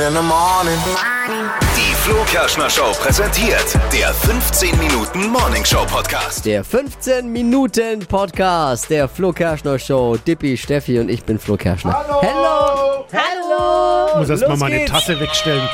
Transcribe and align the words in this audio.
in 0.00 0.12
the 0.14 0.22
morning. 0.22 0.78
Die 1.76 1.94
Flo 1.94 2.16
Kerschner 2.26 2.68
Show 2.70 2.92
präsentiert 3.00 3.64
der 3.92 4.12
15 4.14 4.78
Minuten 4.78 5.28
Morning 5.28 5.64
Show 5.64 5.84
Podcast. 5.86 6.44
Der 6.46 6.64
15 6.64 7.30
Minuten 7.30 8.00
Podcast 8.06 8.88
der 8.90 9.08
Flo 9.08 9.32
Kerschner 9.32 9.78
Show. 9.78 10.16
Dippi, 10.16 10.56
Steffi 10.56 10.98
und 11.00 11.08
ich 11.10 11.24
bin 11.24 11.38
Flo 11.38 11.56
Kerschner. 11.56 11.92
Hallo! 12.06 13.06
Hallo! 13.12 14.08
Ich 14.12 14.16
muss 14.18 14.30
erst 14.30 14.42
mal 14.42 14.50
Los 14.50 14.58
meine 14.60 14.78
geht's. 14.78 14.90
Tasse 14.90 15.20
wegstellen. 15.20 15.68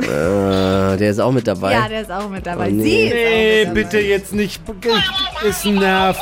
Äh, 0.00 0.96
der 0.96 1.10
ist 1.10 1.20
auch 1.20 1.32
mit 1.32 1.46
dabei. 1.46 1.72
Ja, 1.72 1.88
der 1.88 2.02
ist 2.02 2.10
auch 2.10 2.28
mit 2.28 2.46
dabei. 2.46 2.68
Oh, 2.68 2.70
nee. 2.70 2.82
Sie 2.82 3.00
ist 3.06 3.14
Nee, 3.14 3.62
auch 3.62 3.66
mit 3.66 3.74
bitte 3.74 3.98
jetzt 4.00 4.32
nicht. 4.32 4.62
Ist 5.44 5.64
nervt. 5.64 6.20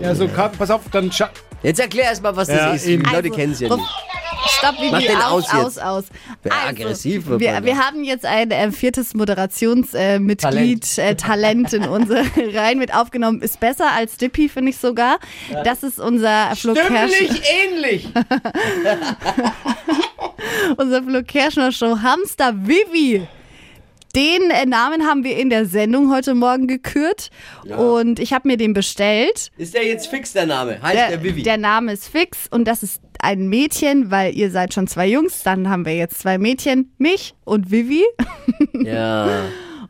Ja, 0.00 0.14
so, 0.14 0.28
Ka- 0.28 0.50
pass 0.56 0.70
auf, 0.70 0.82
dann 0.92 1.10
scha 1.12 1.28
Jetzt 1.62 1.80
erklär 1.80 2.04
erst 2.04 2.22
mal, 2.22 2.36
was 2.36 2.48
Ja, 2.48 2.66
das 2.72 2.82
ist. 2.82 2.86
eben. 2.86 3.02
Die 3.02 3.08
Leute 3.10 3.24
Also, 3.28 3.34
kennen 3.36 3.52
es 3.52 3.60
ja 3.60 3.74
nicht. 3.74 4.05
Stopp, 4.48 4.80
wie 4.80 4.90
Mach 4.90 5.00
den 5.00 5.16
aus, 5.16 5.52
aus 5.52 5.66
aus, 5.66 5.78
aus. 5.78 6.04
Wer 6.42 6.52
aggressiv 6.68 7.26
wird 7.26 7.40
wir, 7.40 7.64
wir 7.64 7.78
haben 7.78 8.04
jetzt 8.04 8.24
ein 8.24 8.50
äh, 8.50 8.72
viertes 8.72 9.14
Moderationsmitglied, 9.14 9.94
äh, 9.94 10.18
Mitglied, 10.18 10.98
äh, 10.98 11.14
Talent 11.14 11.72
in 11.72 11.84
unsere 11.84 12.24
Reihen 12.54 12.78
mit 12.78 12.94
aufgenommen. 12.94 13.42
Ist 13.42 13.60
besser 13.60 13.92
als 13.92 14.16
Dippy, 14.16 14.48
finde 14.48 14.70
ich 14.70 14.78
sogar. 14.78 15.18
Das 15.64 15.82
ist 15.82 15.98
unser 15.98 16.54
Flo 16.56 16.74
Kerschner, 16.74 17.36
ähnlich. 17.64 18.08
unser 20.76 21.02
Flo 21.02 21.22
Kerschner 21.22 21.72
Show 21.72 21.98
Hamster 22.00 22.54
Vivi. 22.66 23.26
Den 24.14 24.50
äh, 24.50 24.64
Namen 24.64 25.06
haben 25.06 25.24
wir 25.24 25.36
in 25.36 25.50
der 25.50 25.66
Sendung 25.66 26.10
heute 26.10 26.34
Morgen 26.34 26.66
gekürt 26.66 27.30
und 27.76 28.18
ich 28.18 28.32
habe 28.32 28.48
mir 28.48 28.56
den 28.56 28.72
bestellt. 28.72 29.50
Ist 29.58 29.74
der 29.74 29.86
jetzt 29.86 30.06
fix, 30.06 30.32
der 30.32 30.46
Name? 30.46 30.80
Heißt 30.80 31.10
der, 31.10 31.22
Vivi? 31.22 31.42
der 31.42 31.58
Name 31.58 31.92
ist 31.92 32.08
fix 32.08 32.46
und 32.50 32.64
das 32.64 32.82
ist 32.82 33.02
ein 33.26 33.48
Mädchen, 33.48 34.10
weil 34.10 34.34
ihr 34.34 34.50
seid 34.50 34.72
schon 34.72 34.86
zwei 34.86 35.06
Jungs. 35.08 35.42
Dann 35.42 35.68
haben 35.68 35.84
wir 35.84 35.94
jetzt 35.96 36.18
zwei 36.20 36.38
Mädchen, 36.38 36.92
mich 36.98 37.34
und 37.44 37.70
Vivi. 37.70 38.02
ja. 38.72 39.28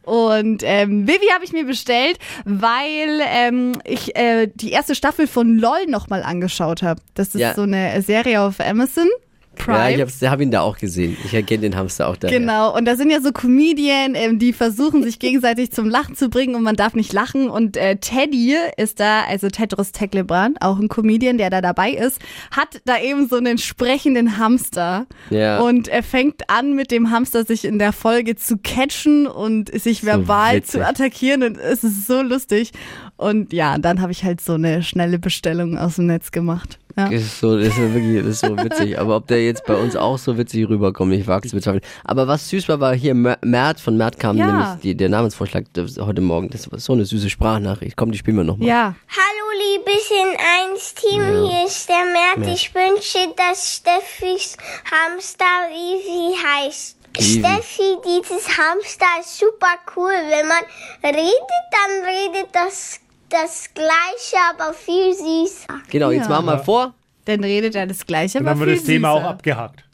Und 0.03 0.63
ähm, 0.65 1.07
Vivi 1.09 1.27
habe 1.35 1.45
ich 1.45 1.53
mir 1.53 1.65
bestellt, 1.65 2.19
weil 2.45 3.21
ähm, 3.29 3.73
ich 3.85 4.15
äh, 4.17 4.47
die 4.55 4.71
erste 4.71 4.95
Staffel 4.95 5.27
von 5.27 5.59
LOL 5.59 5.87
nochmal 5.89 6.23
angeschaut 6.23 6.83
habe. 6.83 7.01
Das 7.15 7.29
ist 7.35 7.41
Ja. 7.41 7.55
so 7.55 7.63
eine 7.63 8.01
Serie 8.03 8.41
auf 8.43 8.61
Amazon 8.61 9.09
Prime. 9.57 9.91
Ja, 9.91 9.91
ich 9.91 10.01
hab's, 10.01 10.23
hab 10.23 10.41
ihn 10.41 10.51
da 10.51 10.61
auch 10.61 10.79
gesehen. 10.79 11.17
Ich 11.25 11.35
erkenne 11.35 11.63
den 11.63 11.77
Hamster 11.77 12.09
auch 12.09 12.17
da. 12.17 12.29
Genau, 12.29 12.77
und 12.77 12.85
da 12.85 12.97
sind 12.97 13.11
ja 13.11 13.21
so 13.21 13.33
Comedien, 13.33 14.15
ähm, 14.15 14.39
die 14.39 14.53
versuchen, 14.53 15.03
sich 15.03 15.19
gegenseitig 15.19 15.73
zum 15.73 15.89
Lachen 15.89 16.15
zu 16.15 16.29
bringen 16.29 16.55
und 16.55 16.63
man 16.63 16.77
darf 16.77 16.95
nicht 16.95 17.13
lachen. 17.13 17.49
Und 17.49 17.77
äh, 17.77 17.97
Teddy 17.97 18.57
ist 18.77 19.01
da, 19.01 19.23
also 19.29 19.49
Tedros 19.49 19.93
Teklebran, 19.93 20.55
auch 20.61 20.79
ein 20.79 20.89
Comedian, 20.89 21.39
der 21.39 21.51
da 21.51 21.61
dabei 21.61 21.91
ist, 21.91 22.21
hat 22.51 22.81
da 22.85 22.99
eben 22.99 23.29
so 23.29 23.37
einen 23.37 23.59
sprechenden 23.59 24.39
Hamster. 24.39 25.07
Ja. 25.31 25.61
Und 25.61 25.89
er 25.89 26.03
fängt 26.03 26.49
an, 26.49 26.75
mit 26.75 26.91
dem 26.91 27.11
Hamster 27.11 27.45
sich 27.45 27.65
in 27.65 27.79
der 27.79 27.93
Folge 27.93 28.37
zu 28.37 28.59
catchen 28.59 29.27
und 29.27 29.73
sich 29.81 30.05
verbal 30.05 30.57
witzig. 30.57 30.73
zu 30.73 30.87
attackieren. 30.87 31.43
Und 31.43 31.59
es 31.59 31.83
ist 31.85 32.07
so 32.07 32.23
lustig. 32.23 32.73
Und 33.17 33.53
ja, 33.53 33.79
dann 33.79 34.01
habe 34.03 34.13
ich 34.13 34.25
halt 34.25 34.41
so 34.41 34.55
eine 34.55 34.83
schnelle 34.83 35.19
Bestellung 35.19 35.79
aus 35.79 35.97
dem 35.97 36.07
Netz 36.07 36.31
gemacht. 36.31 36.79
Ja. 36.97 37.05
Das 37.11 37.21
ist, 37.23 37.41
so, 37.41 37.57
das 37.59 37.69
ist 37.69 37.79
wirklich 37.95 38.19
das 38.23 38.27
ist 38.27 38.41
so 38.41 38.57
witzig. 38.57 38.99
Aber 38.99 39.17
ob 39.17 39.27
der 39.27 39.45
jetzt 39.45 39.67
bei 39.67 39.75
uns 39.75 39.97
auch 39.97 40.17
so 40.19 40.37
witzig 40.39 40.67
rüberkommt, 40.69 41.13
ich 41.13 41.27
wage 41.27 41.45
es 41.47 41.51
zu 41.51 41.57
bezweifeln. 41.57 41.83
Aber 42.05 42.27
was 42.27 42.49
süß 42.49 42.69
war, 42.69 42.81
war 42.81 42.95
hier 42.95 43.15
Mer- 43.15 43.39
Mert, 43.43 43.81
von 43.81 43.97
Mert 43.99 44.19
kam 44.19 44.37
Ja. 44.39 44.47
nämlich 44.47 44.69
die, 44.83 44.95
der 44.95 45.09
Namensvorschlag 45.11 45.65
heute 46.01 46.21
Morgen. 46.23 46.49
Das 46.51 46.71
war 46.73 46.79
so 46.79 46.95
eine 46.95 47.05
süße 47.05 47.29
Sprachnachricht. 47.29 47.97
Komm, 47.97 48.13
die 48.13 48.19
spielen 48.19 48.39
wir 48.39 48.45
nochmal. 48.45 48.69
Ja. 48.69 48.95
Hallo 49.09 49.77
Liebechen 49.77 50.39
1 50.75 50.95
Team, 50.95 51.23
hier 51.49 51.67
ist 51.67 51.89
der 51.89 52.05
Mert. 52.45 52.51
Ich 52.55 52.75
wünsche, 52.75 53.19
dass 53.37 53.77
Steffis 53.77 54.57
Hamster 54.91 55.45
Vivi 55.71 56.35
heißt. 56.37 56.97
Vivi. 57.19 57.41
Steffi, 57.41 57.97
dieses 58.07 58.47
Hamster 58.59 59.07
ist 59.21 59.39
super 59.39 59.75
cool. 59.97 60.13
Wenn 60.31 60.49
man 60.49 60.63
redet, 61.03 61.51
dann 61.73 62.05
redet 62.05 62.49
das 62.55 63.01
das 63.43 63.69
gleiche, 63.75 64.37
aber 64.51 64.73
viel 64.75 65.13
süßer. 65.15 65.67
Genau, 65.91 66.11
jetzt 66.11 66.25
Ja. 66.25 66.29
machen 66.31 66.47
wir 66.47 66.57
mal 66.57 66.65
vor. 66.65 66.95
Dann 67.25 67.43
redet 67.43 67.75
er 67.75 67.87
das 67.87 68.07
Gleiche, 68.07 68.39
dann 68.39 68.47
aber 68.49 68.51
haben 68.53 68.61
wir 68.61 68.67
viel 68.69 68.77
das 68.77 68.85
Thema 68.85 69.11
auch 69.11 69.19
süßer. 69.19 69.31
abgehakt. 69.31 69.85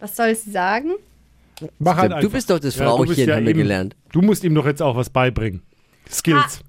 Was 0.00 0.16
soll 0.16 0.34
sie 0.34 0.50
sagen? 0.50 0.92
Mach 1.78 1.96
halt 1.96 2.10
Du 2.12 2.16
einfach. 2.16 2.30
bist 2.32 2.50
doch 2.50 2.58
das 2.58 2.74
Ja, 2.76 2.84
du 2.84 2.90
Frauchen, 2.90 3.14
ja 3.14 3.34
haben 3.36 3.44
wir 3.44 3.50
eben- 3.50 3.58
gelernt. 3.60 3.96
Du 4.10 4.20
musst 4.20 4.42
ihm 4.42 4.54
doch 4.54 4.66
jetzt 4.66 4.82
auch 4.82 4.96
was 4.96 5.10
beibringen. 5.10 5.62
Skills. 6.10 6.60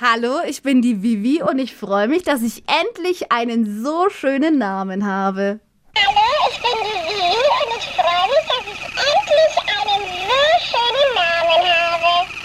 Hallo, 0.00 0.36
ich 0.46 0.62
bin 0.62 0.80
die 0.80 1.02
Vivi 1.02 1.42
und 1.42 1.58
ich 1.58 1.74
freue 1.74 2.06
mich, 2.08 2.22
dass 2.22 2.40
ich 2.42 2.62
endlich 2.68 3.30
einen 3.32 3.82
so 3.82 4.08
schönen 4.10 4.56
Namen 4.56 5.04
habe. 5.04 5.58
Hallo, 5.96 6.20
ich 6.50 6.58
bin 6.62 6.70
die 6.84 7.08
Vivi 7.10 7.34
und 7.58 7.76
ich 7.76 7.84
freue 7.96 8.28
mich, 8.30 8.44
dass 8.48 8.64
ich 8.72 8.82
endlich 8.86 9.54
einen 9.74 10.04
so 10.28 10.40
schönen 10.70 11.14
Namen 11.16 11.62
habe. 11.74 12.37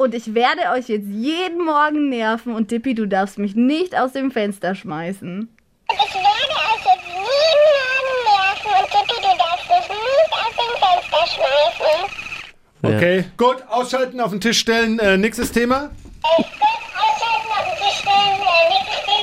Und 0.00 0.14
ich 0.14 0.32
werde 0.32 0.70
euch 0.72 0.88
jetzt 0.88 1.08
jeden 1.08 1.64
Morgen 1.64 2.08
nerven 2.08 2.54
und 2.54 2.70
Dippy, 2.70 2.94
du 2.94 3.06
darfst 3.08 3.36
mich 3.36 3.56
nicht 3.56 3.98
aus 3.98 4.12
dem 4.12 4.30
Fenster 4.30 4.76
schmeißen. 4.76 5.48
Ich 5.90 5.98
werde 6.14 6.54
euch 6.54 6.84
jetzt 6.84 7.08
jeden 7.08 7.66
Morgen 7.74 8.14
nerven 8.30 8.70
und 8.78 8.86
Tippi, 8.92 9.18
du 9.20 9.32
darfst 9.36 9.68
dich 9.68 9.88
nicht 9.88 10.32
aus 10.34 10.54
dem 10.54 10.72
Fenster 10.78 11.22
schmeißen. 11.34 12.94
Okay, 12.96 13.24
gut, 13.36 13.56
ausschalten, 13.68 14.20
auf 14.20 14.30
den 14.30 14.40
Tisch 14.40 14.60
stellen. 14.60 15.00
Äh, 15.00 15.16
nächstes 15.16 15.50
Thema. 15.50 15.90
Ausschalten 16.22 17.50
auf 17.50 17.66
den 17.66 17.78
Tisch 17.82 17.98
stellen, 17.98 18.38
äh, 18.40 18.68
nächstes 18.70 19.02
Thema. 19.04 19.18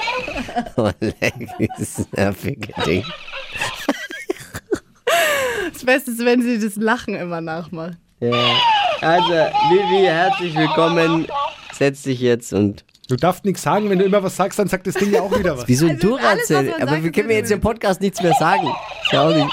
Oh, 0.77 0.91
leck, 0.99 1.49
dieses 1.57 2.11
nervige 2.11 2.73
Ding. 2.85 3.05
Das 5.71 5.85
Beste 5.85 6.11
ist, 6.11 6.25
wenn 6.25 6.41
sie 6.41 6.59
das 6.59 6.75
Lachen 6.75 7.15
immer 7.15 7.39
nachmacht. 7.39 7.97
Ja. 8.19 8.31
Also, 9.05 9.29
Vivi, 9.69 10.03
herzlich 10.07 10.55
willkommen. 10.55 11.27
Setz 11.73 12.01
dich 12.01 12.19
jetzt 12.19 12.53
und. 12.53 12.83
Du 13.07 13.15
darfst 13.15 13.45
nichts 13.45 13.61
sagen, 13.61 13.87
wenn 13.91 13.99
du 13.99 14.05
immer 14.05 14.23
was 14.23 14.35
sagst, 14.35 14.57
dann 14.57 14.67
sagt 14.67 14.87
das 14.87 14.95
Ding 14.95 15.11
ja 15.13 15.21
auch 15.21 15.37
wieder 15.37 15.55
was. 15.55 15.67
Wie 15.67 15.75
so 15.75 15.85
ein 15.85 15.91
Also, 15.91 16.07
Duracell. 16.07 16.73
Aber 16.81 16.91
wir 17.03 17.05
ist 17.05 17.13
können 17.13 17.27
mir 17.27 17.35
jetzt 17.35 17.51
im 17.51 17.61
Podcast 17.61 18.01
nichts 18.01 18.19
mehr 18.23 18.33
sagen. 18.39 18.65
Ist 19.03 19.11
ja 19.11 19.27
auch 19.29 19.35
nicht. 19.35 19.47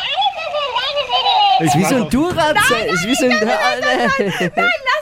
Ich 1.61 1.75
Wie 1.75 1.85
so 1.85 1.97
ein 1.97 2.09
Duracell. 2.09 2.95
Ist 2.95 3.07
wie 3.07 3.15
so 3.15 3.27
ein. 3.27 3.37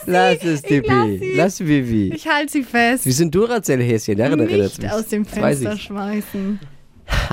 Lass 0.07 0.43
es, 0.43 0.63
Tippi. 0.63 0.89
lass 0.91 1.07
sie. 1.21 1.33
Lass 1.37 1.61
Vivi. 1.61 2.13
Ich 2.13 2.27
halte 2.27 2.51
sie 2.51 2.65
fest. 2.65 3.07
Wie 3.07 3.13
so 3.13 3.23
ein 3.23 3.31
Duracell-Häschen. 3.31 4.17
Daran 4.19 4.41
erinnert 4.41 4.77
Nicht 4.81 4.93
aus 4.93 5.07
dem 5.07 5.25
Fenster 5.25 5.75
ich. 5.75 5.83
schmeißen. 5.85 6.59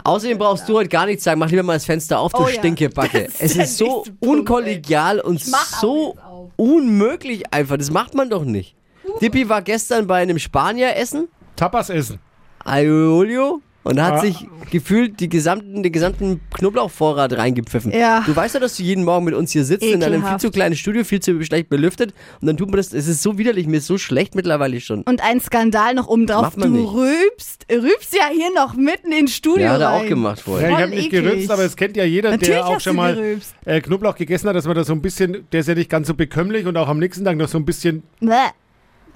Außerdem 0.08 0.38
brauchst 0.38 0.70
du 0.70 0.76
heute 0.76 0.88
gar 0.88 1.06
nichts 1.06 1.26
sagen. 1.26 1.38
Mach 1.38 1.50
lieber 1.50 1.64
mal 1.64 1.74
das 1.74 1.84
Fenster 1.84 2.20
auf, 2.20 2.32
du 2.32 2.44
Oh 2.44 2.48
ja, 2.48 2.54
Stinkebacke. 2.54 3.18
ist 3.26 3.42
Es 3.42 3.56
ist 3.58 3.78
so 3.78 4.06
unkollegial 4.22 5.20
und 5.20 5.42
so 5.42 6.16
unmöglich 6.56 7.54
einfach. 7.54 7.78
Das 7.78 7.92
macht 7.92 8.14
man 8.16 8.30
doch 8.30 8.46
nicht. 8.46 8.76
Dippi 9.22 9.50
war 9.50 9.62
gestern 9.62 10.08
bei 10.08 10.22
einem 10.22 10.40
Spanier 10.40 10.96
essen. 10.96 11.28
Tapas 11.58 11.90
essen. 11.90 12.20
Aiolio 12.64 13.62
und 13.88 14.02
hat 14.02 14.14
Ah. 14.16 14.20
sich 14.20 14.46
gefühlt 14.70 15.20
die 15.20 15.30
gesamten, 15.30 15.82
den 15.82 15.92
gesamten 15.92 16.42
Knoblauchvorrat 16.56 17.38
reingepfiffen. 17.38 17.92
Ja. 17.94 18.22
Du 18.26 18.36
weißt 18.36 18.54
ja, 18.56 18.60
dass 18.60 18.76
du 18.78 18.84
jeden 18.84 19.04
Morgen 19.06 19.24
mit 19.26 19.34
uns 19.34 19.52
hier 19.52 19.64
sitzt 19.64 19.84
in 19.86 20.04
einem 20.04 20.14
viel 20.16 20.20
Ekelhaft. 20.22 20.42
zu 20.42 20.52
kleinen 20.52 20.76
Studio, 20.76 21.04
viel 21.06 21.22
zu 21.22 21.42
schlecht 21.44 21.70
belüftet 21.70 22.14
und 22.42 22.48
dann 22.48 22.58
tut 22.58 22.68
man 22.70 22.78
das, 22.78 22.94
es 22.94 23.08
ist 23.08 23.22
so 23.24 23.38
widerlich, 23.38 23.66
mir 23.68 23.78
ist 23.78 23.88
so 23.88 23.98
schlecht 23.98 24.36
mittlerweile 24.36 24.82
schon. 24.82 25.04
Und 25.04 25.24
ein 25.24 25.40
Skandal 25.40 25.94
noch 25.94 26.08
oben 26.08 26.28
drauf. 26.28 26.54
Du 26.56 26.68
nicht. 26.68 26.94
rübst, 26.94 27.66
rübst 27.72 28.14
ja 28.14 28.28
hier 28.32 28.54
noch 28.54 28.76
mitten 28.76 29.12
ins 29.12 29.34
Studio 29.36 29.64
Ja, 29.66 29.74
hat 29.74 29.82
er 29.82 29.94
auch 29.94 30.06
gemacht 30.06 30.40
Ja, 30.40 30.44
vorher. 30.44 30.68
ich 30.70 30.74
Voll 30.76 30.82
habe 30.84 30.96
nicht 30.96 31.06
eklig. 31.08 31.24
gerülpst, 31.24 31.52
aber 31.52 31.64
es 31.64 31.76
kennt 31.76 31.96
ja 31.96 32.04
jeder, 32.04 32.32
Natürlich 32.32 32.56
der 32.56 32.68
auch 32.68 32.80
schon 32.82 32.96
mal 32.98 33.38
äh, 33.66 33.80
Knoblauch 33.82 34.16
gegessen 34.16 34.50
hat, 34.50 34.56
dass 34.56 34.66
man 34.66 34.76
da 34.76 34.84
so 34.84 34.94
ein 34.94 35.02
bisschen, 35.02 35.46
der 35.52 35.62
ist 35.62 35.68
ja 35.68 35.76
nicht 35.76 35.90
ganz 35.90 36.08
so 36.08 36.14
bekömmlich 36.14 36.66
und 36.66 36.76
auch 36.78 36.90
am 36.90 37.00
nächsten 37.00 37.24
Tag 37.24 37.38
noch 37.38 37.48
so 37.48 37.58
ein 37.58 37.66
bisschen, 37.66 38.04
Bäh, 38.20 38.34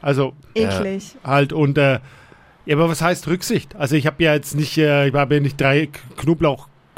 also 0.01 0.33
eklig. 0.55 1.15
halt 1.23 1.51
und 1.53 1.77
äh, 1.77 1.99
ja, 2.65 2.75
aber 2.75 2.87
was 2.89 3.01
heißt 3.01 3.27
Rücksicht? 3.27 3.75
Also 3.75 3.95
ich 3.95 4.05
habe 4.07 4.23
ja 4.23 4.33
jetzt 4.33 4.55
nicht, 4.55 4.77
äh, 4.77 5.07
ich 5.07 5.13
habe 5.13 5.35
ja 5.35 5.41
nicht 5.41 5.59
drei 5.59 5.87
K- 5.87 5.99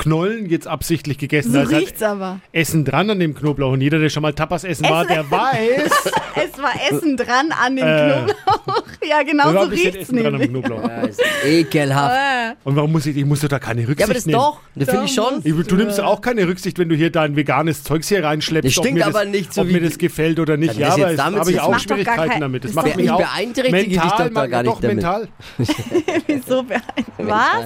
Knoblauchknollen 0.04 0.50
jetzt 0.50 0.68
absichtlich 0.68 1.18
gegessen. 1.18 1.52
So 1.54 1.60
da 1.64 1.66
halt 1.66 1.76
riecht's 1.82 2.04
aber. 2.04 2.40
Essen 2.52 2.86
dran 2.86 3.10
an 3.10 3.20
dem 3.20 3.34
Knoblauch 3.36 3.72
und 3.74 3.82
jeder, 3.82 4.00
der 4.00 4.10
schon 4.10 4.22
mal 4.24 4.34
Tapas 4.34 4.64
essen 4.64 4.90
war, 4.90 5.06
der 5.06 5.30
weiß, 5.30 5.92
Es 6.36 6.62
war 6.62 6.72
Essen 6.90 7.16
dran 7.18 7.52
an 7.52 7.76
dem 7.76 7.86
Äh. 7.88 8.12
Knoblauch. 8.12 8.84
Ja, 9.08 9.22
genau 9.24 9.52
da 9.54 9.64
so 9.64 9.70
riecht's 9.70 9.98
Essen 9.98 10.18
dran 10.18 10.28
am 10.28 10.32
nämlich. 10.42 10.50
Knoblauch. 10.50 10.88
Ja, 10.90 11.02
ist 11.02 11.22
ekelhaft. 11.46 12.16
Äh, 12.16 12.56
Und 12.64 12.76
warum 12.76 12.92
muss 12.92 13.06
ich, 13.06 13.18
ich 13.18 13.26
muss 13.26 13.42
doch 13.42 13.48
da 13.50 13.60
keine 13.60 13.82
Rücksicht 13.82 14.00
Ja, 14.00 14.06
aber 14.06 14.14
das 14.14 14.26
nehmen? 14.26 14.40
doch, 14.40 14.60
das 14.76 14.90
finde 14.90 15.06
ich 15.06 15.16
Doch, 15.16 15.30
schon. 15.32 15.42
Ich- 15.60 15.68
Du 15.68 15.76
nimmst 15.76 16.00
auch 16.02 16.22
keine 16.22 16.48
Rücksicht, 16.48 16.78
wenn 16.80 16.90
du 16.90 16.96
hier 16.96 17.10
dein 17.12 17.36
veganes 17.36 17.84
Zeugs 17.84 18.08
hier 18.10 18.24
reinschleppst. 18.24 18.66
Das 18.68 18.74
stinkt 18.74 19.02
aber 19.04 19.24
das, 19.24 19.30
nicht 19.30 19.54
so 19.54 19.62
ob 19.62 19.68
wie 19.68 19.74
mir 19.74 19.82
das 19.82 19.98
gefällt 19.98 20.40
oder 20.40 20.58
nicht. 20.58 20.78
Ja, 20.78 20.90
aber 20.94 21.14
damit 21.16 21.40
habe 21.40 21.52
ich 21.52 21.60
auch 21.60 21.80
Schwierigkeiten 21.80 22.30
kein- 22.30 22.42
damit. 22.42 22.64
Das 22.66 22.74
macht 22.74 22.96
mich 22.96 23.06
Ich 23.06 23.12
auch 23.12 23.18
beeinträchtige 23.20 23.84
dich 23.84 23.98
mental, 24.00 24.28
doch 24.30 24.34
da 24.36 24.48
gar 24.48 24.64
doch 24.64 24.82
nicht 24.82 24.84
damit. 24.84 24.96
mental. 24.98 25.28
wieso? 26.28 26.64
be- 26.64 26.76
Was? 27.18 27.66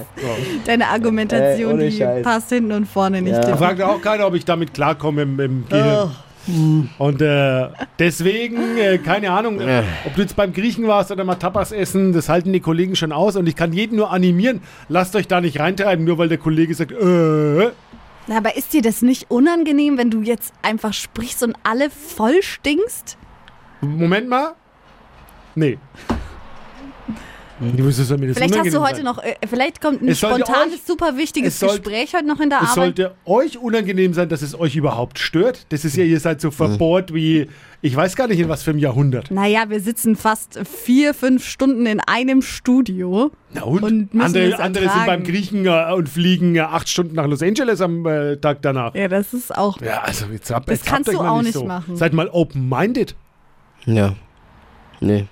Deine 0.66 0.86
Argumentation, 0.88 1.70
Äh, 1.70 1.74
ohne 1.74 1.88
die. 1.90 1.96
Passt 2.28 2.50
hinten 2.50 2.72
und 2.72 2.86
vorne 2.86 3.22
nicht. 3.22 3.32
Ja. 3.34 3.40
Da 3.40 3.56
fragt 3.56 3.80
auch 3.80 4.00
keiner, 4.02 4.26
ob 4.26 4.34
ich 4.34 4.44
damit 4.44 4.74
klarkomme 4.74 5.22
im, 5.22 5.40
im 5.40 5.64
Gehirn. 5.68 6.10
Und 6.98 7.20
äh, 7.20 7.68
deswegen, 7.98 8.78
äh, 8.78 8.96
keine 8.98 9.30
Ahnung, 9.32 9.60
Ja. 9.60 9.82
ob 10.06 10.14
du 10.14 10.22
jetzt 10.22 10.34
beim 10.36 10.52
Griechen 10.52 10.86
warst 10.86 11.10
oder 11.10 11.24
mal 11.24 11.34
Tapas 11.34 11.72
essen, 11.72 12.12
das 12.14 12.28
halten 12.30 12.52
die 12.52 12.60
Kollegen 12.60 12.96
schon 12.96 13.12
aus. 13.12 13.36
Und 13.36 13.46
ich 13.48 13.56
kann 13.56 13.72
jeden 13.72 13.96
nur 13.96 14.10
animieren, 14.10 14.60
lasst 14.88 15.14
euch 15.16 15.26
da 15.28 15.40
nicht 15.40 15.60
reintreiben, 15.60 16.04
nur 16.04 16.16
weil 16.18 16.28
der 16.28 16.38
Kollege 16.38 16.74
sagt, 16.74 16.92
äh, 16.92 17.70
Na, 18.26 18.36
aber 18.38 18.56
ist 18.56 18.72
dir 18.72 18.80
das 18.82 19.02
nicht 19.02 19.30
unangenehm, 19.30 19.98
wenn 19.98 20.10
du 20.10 20.22
jetzt 20.22 20.52
einfach 20.62 20.92
sprichst 20.94 21.42
und 21.42 21.54
alle 21.64 21.90
voll 21.90 22.42
stinkst? 22.42 23.18
Moment 23.80 24.28
mal. 24.28 24.52
Nee. 25.54 25.78
Wieso 25.78 26.04
soll 26.04 26.28
mir 27.06 27.08
das 27.08 27.47
Vielleicht 27.60 28.56
hast 28.58 28.72
du 28.74 28.80
heute 28.80 28.96
sein? 28.96 29.04
noch, 29.04 29.22
äh, 29.22 29.34
vielleicht 29.48 29.80
kommt 29.80 30.02
ein 30.02 30.08
Es 30.08 30.18
spontanes, 30.18 30.74
euch- 30.74 30.80
super 30.86 31.16
wichtiges 31.16 31.54
es 31.54 31.60
sollte- 31.60 31.80
Gespräch 31.82 32.14
heute 32.14 32.26
noch 32.26 32.40
in 32.40 32.50
der 32.50 32.58
Es 32.62 32.70
Arbeit. 32.70 32.96
sollte 32.96 33.14
euch 33.24 33.58
unangenehm 33.58 34.14
sein, 34.14 34.28
dass 34.28 34.42
es 34.42 34.58
euch 34.58 34.76
überhaupt 34.76 35.18
stört. 35.18 35.66
Das 35.70 35.84
ist 35.84 35.96
ja, 35.96 36.04
ihr 36.04 36.20
seid 36.20 36.40
so 36.40 36.50
verbohrt 36.52 37.12
wie, 37.12 37.48
ich 37.82 37.96
weiß 37.96 38.14
gar 38.16 38.28
nicht 38.28 38.38
in 38.38 38.48
was 38.48 38.62
für 38.62 38.70
einem 38.70 38.78
Jahrhundert. 38.78 39.30
Naja, 39.32 39.64
wir 39.68 39.80
sitzen 39.80 40.14
fast 40.14 40.60
vier, 40.66 41.14
fünf 41.14 41.44
Stunden 41.44 41.86
in 41.86 42.00
einem 42.00 42.42
Studio. 42.42 43.32
Na 43.52 43.62
und? 43.62 43.82
Und 43.82 44.08
andere 44.20 44.52
es 44.52 44.60
andere 44.60 44.88
sind 44.88 45.06
beim 45.06 45.24
Griechen 45.24 45.66
äh, 45.66 45.92
und 45.94 46.08
fliegen 46.08 46.54
äh, 46.56 46.60
acht 46.60 46.88
Stunden 46.88 47.16
nach 47.16 47.26
Los 47.26 47.42
Angeles 47.42 47.80
am 47.80 48.06
äh, 48.06 48.36
Tag 48.36 48.62
danach. 48.62 48.94
Ja, 48.94 49.08
das 49.08 49.34
ist 49.34 49.56
auch. 49.56 49.80
Ja, 49.80 50.02
also 50.02 50.26
jetzt 50.26 50.50
habt, 50.50 50.68
Das 50.68 50.78
jetzt 50.80 50.86
kannst 50.88 51.12
du 51.12 51.18
auch 51.18 51.36
nicht 51.38 51.46
nicht 51.46 51.54
so. 51.54 51.64
machen. 51.64 51.96
Seid 51.96 52.12
mal 52.12 52.28
open-minded. 52.28 53.16
Ja. 53.86 54.14
Nee. 55.00 55.26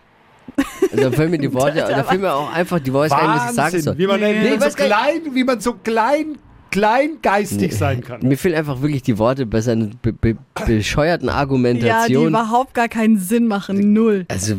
Also 0.92 1.10
da 1.10 1.16
fehlen 1.16 1.30
mir 1.30 1.38
die 1.38 1.52
Worte, 1.52 1.78
da 1.78 2.04
fehlen 2.04 2.20
mir 2.22 2.32
auch 2.32 2.52
einfach 2.52 2.78
die 2.78 2.92
Worte, 2.92 3.16
ein, 3.16 3.28
was 3.28 3.50
ich 3.50 3.56
sagen 3.56 3.80
soll. 3.80 3.98
wie 3.98 4.06
man, 4.06 4.20
Nee. 4.20 4.34
wie, 4.34 4.50
Nee, 4.50 4.56
man 4.56 4.70
so 4.70 4.76
klein, 4.76 5.20
wie 5.32 5.44
man 5.44 5.60
so 5.60 5.72
klein, 5.74 6.38
kleingeistig 6.70 7.76
sein 7.76 8.02
kann. 8.02 8.20
Mir 8.22 8.38
fehlen 8.38 8.54
einfach 8.54 8.80
wirklich 8.82 9.02
die 9.02 9.18
Worte 9.18 9.46
bei 9.46 9.60
seinen 9.60 9.98
be 10.00 10.12
be 10.12 10.36
bescheuerten 10.66 11.28
Ja, 11.28 11.32
die 11.34 11.38
Argumentationen. 11.38 12.28
überhaupt 12.28 12.74
gar 12.74 12.88
keinen 12.88 13.18
Sinn 13.18 13.46
machen. 13.46 13.92
Null. 13.92 14.24
also, 14.28 14.54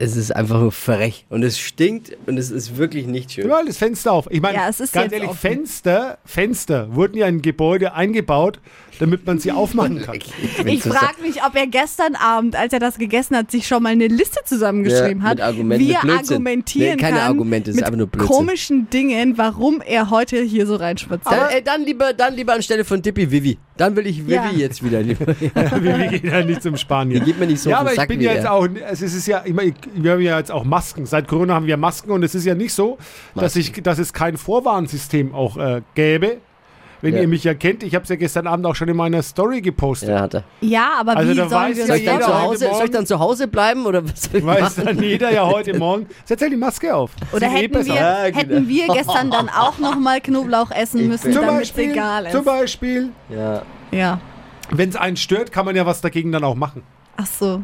es 0.00 0.16
ist 0.16 0.34
einfach 0.34 0.58
nur 0.58 0.72
frech. 0.72 1.26
Und 1.28 1.42
es 1.42 1.58
stinkt 1.58 2.16
und 2.26 2.38
es 2.38 2.50
ist 2.50 2.78
wirklich 2.78 3.06
nicht 3.06 3.32
schön. 3.32 3.48
Ja, 3.48 3.62
das 3.62 3.76
Fenster 3.76 4.12
auf. 4.12 4.26
Ich 4.30 4.40
meine, 4.40 4.56
Ja, 4.56 4.70
ganz 4.70 5.12
ehrlich, 5.12 5.28
offen. 5.28 5.38
Fenster, 5.38 6.16
Fenster 6.24 6.94
wurden 6.94 7.18
ja 7.18 7.26
in 7.26 7.42
Gebäude 7.42 7.92
eingebaut, 7.92 8.60
damit 8.98 9.26
man 9.26 9.38
sie 9.38 9.52
aufmachen 9.52 10.00
kann. 10.00 10.18
Ich 10.64 10.82
frage 10.82 11.20
mich, 11.20 11.44
ob 11.44 11.54
er 11.54 11.66
gestern 11.66 12.14
Abend, 12.14 12.56
als 12.56 12.72
er 12.72 12.78
das 12.78 12.96
gegessen 12.96 13.36
hat, 13.36 13.50
sich 13.50 13.66
schon 13.66 13.82
mal 13.82 13.90
eine 13.90 14.06
Liste 14.06 14.40
zusammengeschrieben 14.46 15.22
Ja, 15.22 15.28
hat, 15.28 15.36
mit 15.36 15.44
Argumenten, 15.44 15.84
wie 15.84 15.88
mit 15.92 16.02
er 16.02 16.10
argumentieren 16.18 16.96
Nee, 16.96 17.02
keine 17.02 17.18
kann 17.18 17.26
Argumente, 17.28 17.70
es 17.70 17.76
ist 17.76 17.80
mit 17.80 17.84
einfach 17.84 17.98
nur 17.98 18.06
Blödsinn. 18.06 18.36
komischen 18.36 18.90
Dingen, 18.90 19.36
warum 19.36 19.82
er 19.86 20.08
heute 20.08 20.40
hier 20.42 20.66
so 20.66 20.76
reinspaziert. 20.76 21.30
Dann, 21.30 21.50
äh, 21.50 21.60
dann, 21.62 21.84
lieber, 21.84 22.14
dann 22.14 22.34
lieber 22.34 22.54
anstelle 22.54 22.86
von 22.86 23.02
Dippy 23.02 23.30
Vivi. 23.30 23.58
Dann 23.76 23.96
will 23.96 24.06
ich 24.06 24.22
Vivi 24.22 24.34
Ja. 24.34 24.50
jetzt 24.54 24.82
wieder. 24.84 25.06
wir, 25.06 25.18
wir 25.18 26.06
gehen 26.08 26.26
ja 26.30 26.42
nicht 26.44 26.62
zum 26.62 26.76
Spanier. 26.76 27.20
Die 27.20 27.26
geht 27.26 27.38
mir 27.40 27.46
nicht 27.46 27.60
so 27.60 27.70
ja, 27.70 27.78
aber 27.80 27.92
ich 27.94 28.06
bin 28.08 28.20
ja 28.20 28.32
jetzt 28.32 28.46
auch, 28.46 28.66
es 28.90 29.00
ist 29.02 29.26
ja, 29.26 29.42
ich 29.44 29.54
meine, 29.54 29.72
wir 29.94 30.12
haben 30.12 30.20
ja 30.20 30.38
jetzt 30.38 30.50
auch 30.52 30.64
Masken. 30.64 31.06
Seit 31.06 31.28
Corona 31.28 31.54
haben 31.54 31.66
wir 31.66 31.76
Masken 31.76 32.10
und 32.10 32.22
es 32.22 32.34
ist 32.34 32.44
ja 32.44 32.54
nicht 32.54 32.72
so, 32.74 32.98
dass, 33.34 33.56
ich, 33.56 33.72
dass 33.82 33.98
es 33.98 34.12
kein 34.12 34.36
Vorwarnsystem 34.36 35.34
auch 35.34 35.56
äh, 35.56 35.82
gäbe. 35.94 36.38
Wenn 37.02 37.14
Ja. 37.14 37.22
ihr 37.22 37.28
mich 37.28 37.44
ja 37.44 37.54
kennt, 37.54 37.82
ich 37.82 37.94
habe 37.94 38.02
es 38.02 38.10
ja 38.10 38.16
gestern 38.16 38.46
Abend 38.46 38.66
auch 38.66 38.74
schon 38.74 38.86
in 38.88 38.96
meiner 38.96 39.22
Story 39.22 39.62
gepostet. 39.62 40.10
Ja, 40.10 40.20
hat 40.20 40.34
er. 40.34 40.44
Ja, 40.60 40.90
aber 40.98 41.16
Also 41.16 41.32
wie 41.32 41.36
sollen 41.36 41.50
weiß 41.50 41.76
wir 41.78 41.82
ja 41.84 41.86
Soll 41.86 41.96
ich, 41.96 42.04
dann 42.04 42.14
jeder 42.16 42.26
zu 42.26 42.42
Hause, 42.42 42.58
soll 42.74 42.84
ich 42.84 42.90
dann 42.90 43.06
zu 43.06 43.18
Hause 43.18 43.48
bleiben 43.48 43.86
oder 43.86 44.04
was 44.04 44.22
soll 44.24 44.36
ich 44.40 44.44
Weiß 44.44 44.76
machen? 44.76 44.84
dann 44.84 45.02
jeder 45.02 45.32
ja 45.32 45.46
heute 45.46 45.78
Morgen. 45.78 46.06
Setz 46.26 46.42
halt 46.42 46.52
die 46.52 46.56
Maske 46.58 46.94
auf. 46.94 47.12
Oder 47.32 47.46
eh 47.46 47.50
hätten 47.62 47.86
wir, 47.86 47.94
Ja, 47.94 48.24
genau. 48.26 48.38
hätten 48.38 48.68
wir 48.68 48.86
gestern 48.88 49.30
dann 49.30 49.48
auch 49.48 49.78
nochmal 49.78 50.20
Knoblauch 50.20 50.70
essen 50.72 51.08
müssen, 51.08 51.32
Zum 51.32 51.40
damit 51.46 51.62
es 51.62 51.68
Beispiel, 51.70 51.92
egal 51.92 52.26
ist. 52.26 52.32
zum 52.32 52.44
Beispiel, 52.44 53.08
Ja. 53.30 53.62
Ja. 53.92 54.20
wenn 54.70 54.90
es 54.90 54.96
einen 54.96 55.16
stört, 55.16 55.52
kann 55.52 55.64
man 55.64 55.74
ja 55.76 55.86
was 55.86 56.02
dagegen 56.02 56.32
dann 56.32 56.44
auch 56.44 56.54
machen. 56.54 56.82
Ach 57.16 57.24
so. 57.26 57.62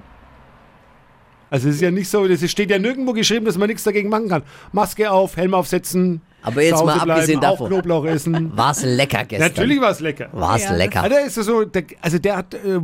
Also 1.51 1.69
es 1.69 1.77
ist 1.77 1.81
ja 1.81 1.91
nicht 1.91 2.09
so, 2.09 2.25
es 2.25 2.51
steht 2.51 2.71
ja 2.71 2.79
nirgendwo 2.79 3.13
geschrieben, 3.13 3.47
dass 3.47 3.57
man 3.57 3.69
nichts 3.69 3.85
dagegen 3.85 4.09
machen 4.09 4.29
kann. 4.29 4.43
Maske 4.73 5.11
auf, 5.11 5.37
Helm 5.37 5.55
aufsetzen, 5.55 6.21
Aber 6.43 6.61
jetzt 6.63 6.85
mal 6.85 6.95
bleiben, 6.97 7.11
abgesehen 7.13 7.39
auch 7.39 7.51
davon. 7.53 7.69
Knoblauch 7.69 8.05
essen. 8.07 8.51
War's 8.57 8.83
lecker 8.85 9.25
gestern. 9.25 9.49
Natürlich 9.49 9.81
war 9.81 9.91
es 9.93 10.01
lecker. 10.01 10.29
War's 10.33 10.63
Ja, 10.65 10.71
das- 10.71 10.79
lecker. 10.79 11.03
Ah, 11.05 11.09
der 11.09 11.27
ist 11.27 11.35
so, 11.37 11.65
der, 11.65 11.85
also 12.01 12.19
der 12.19 12.37
hat 12.37 12.55
äh, 12.55 12.81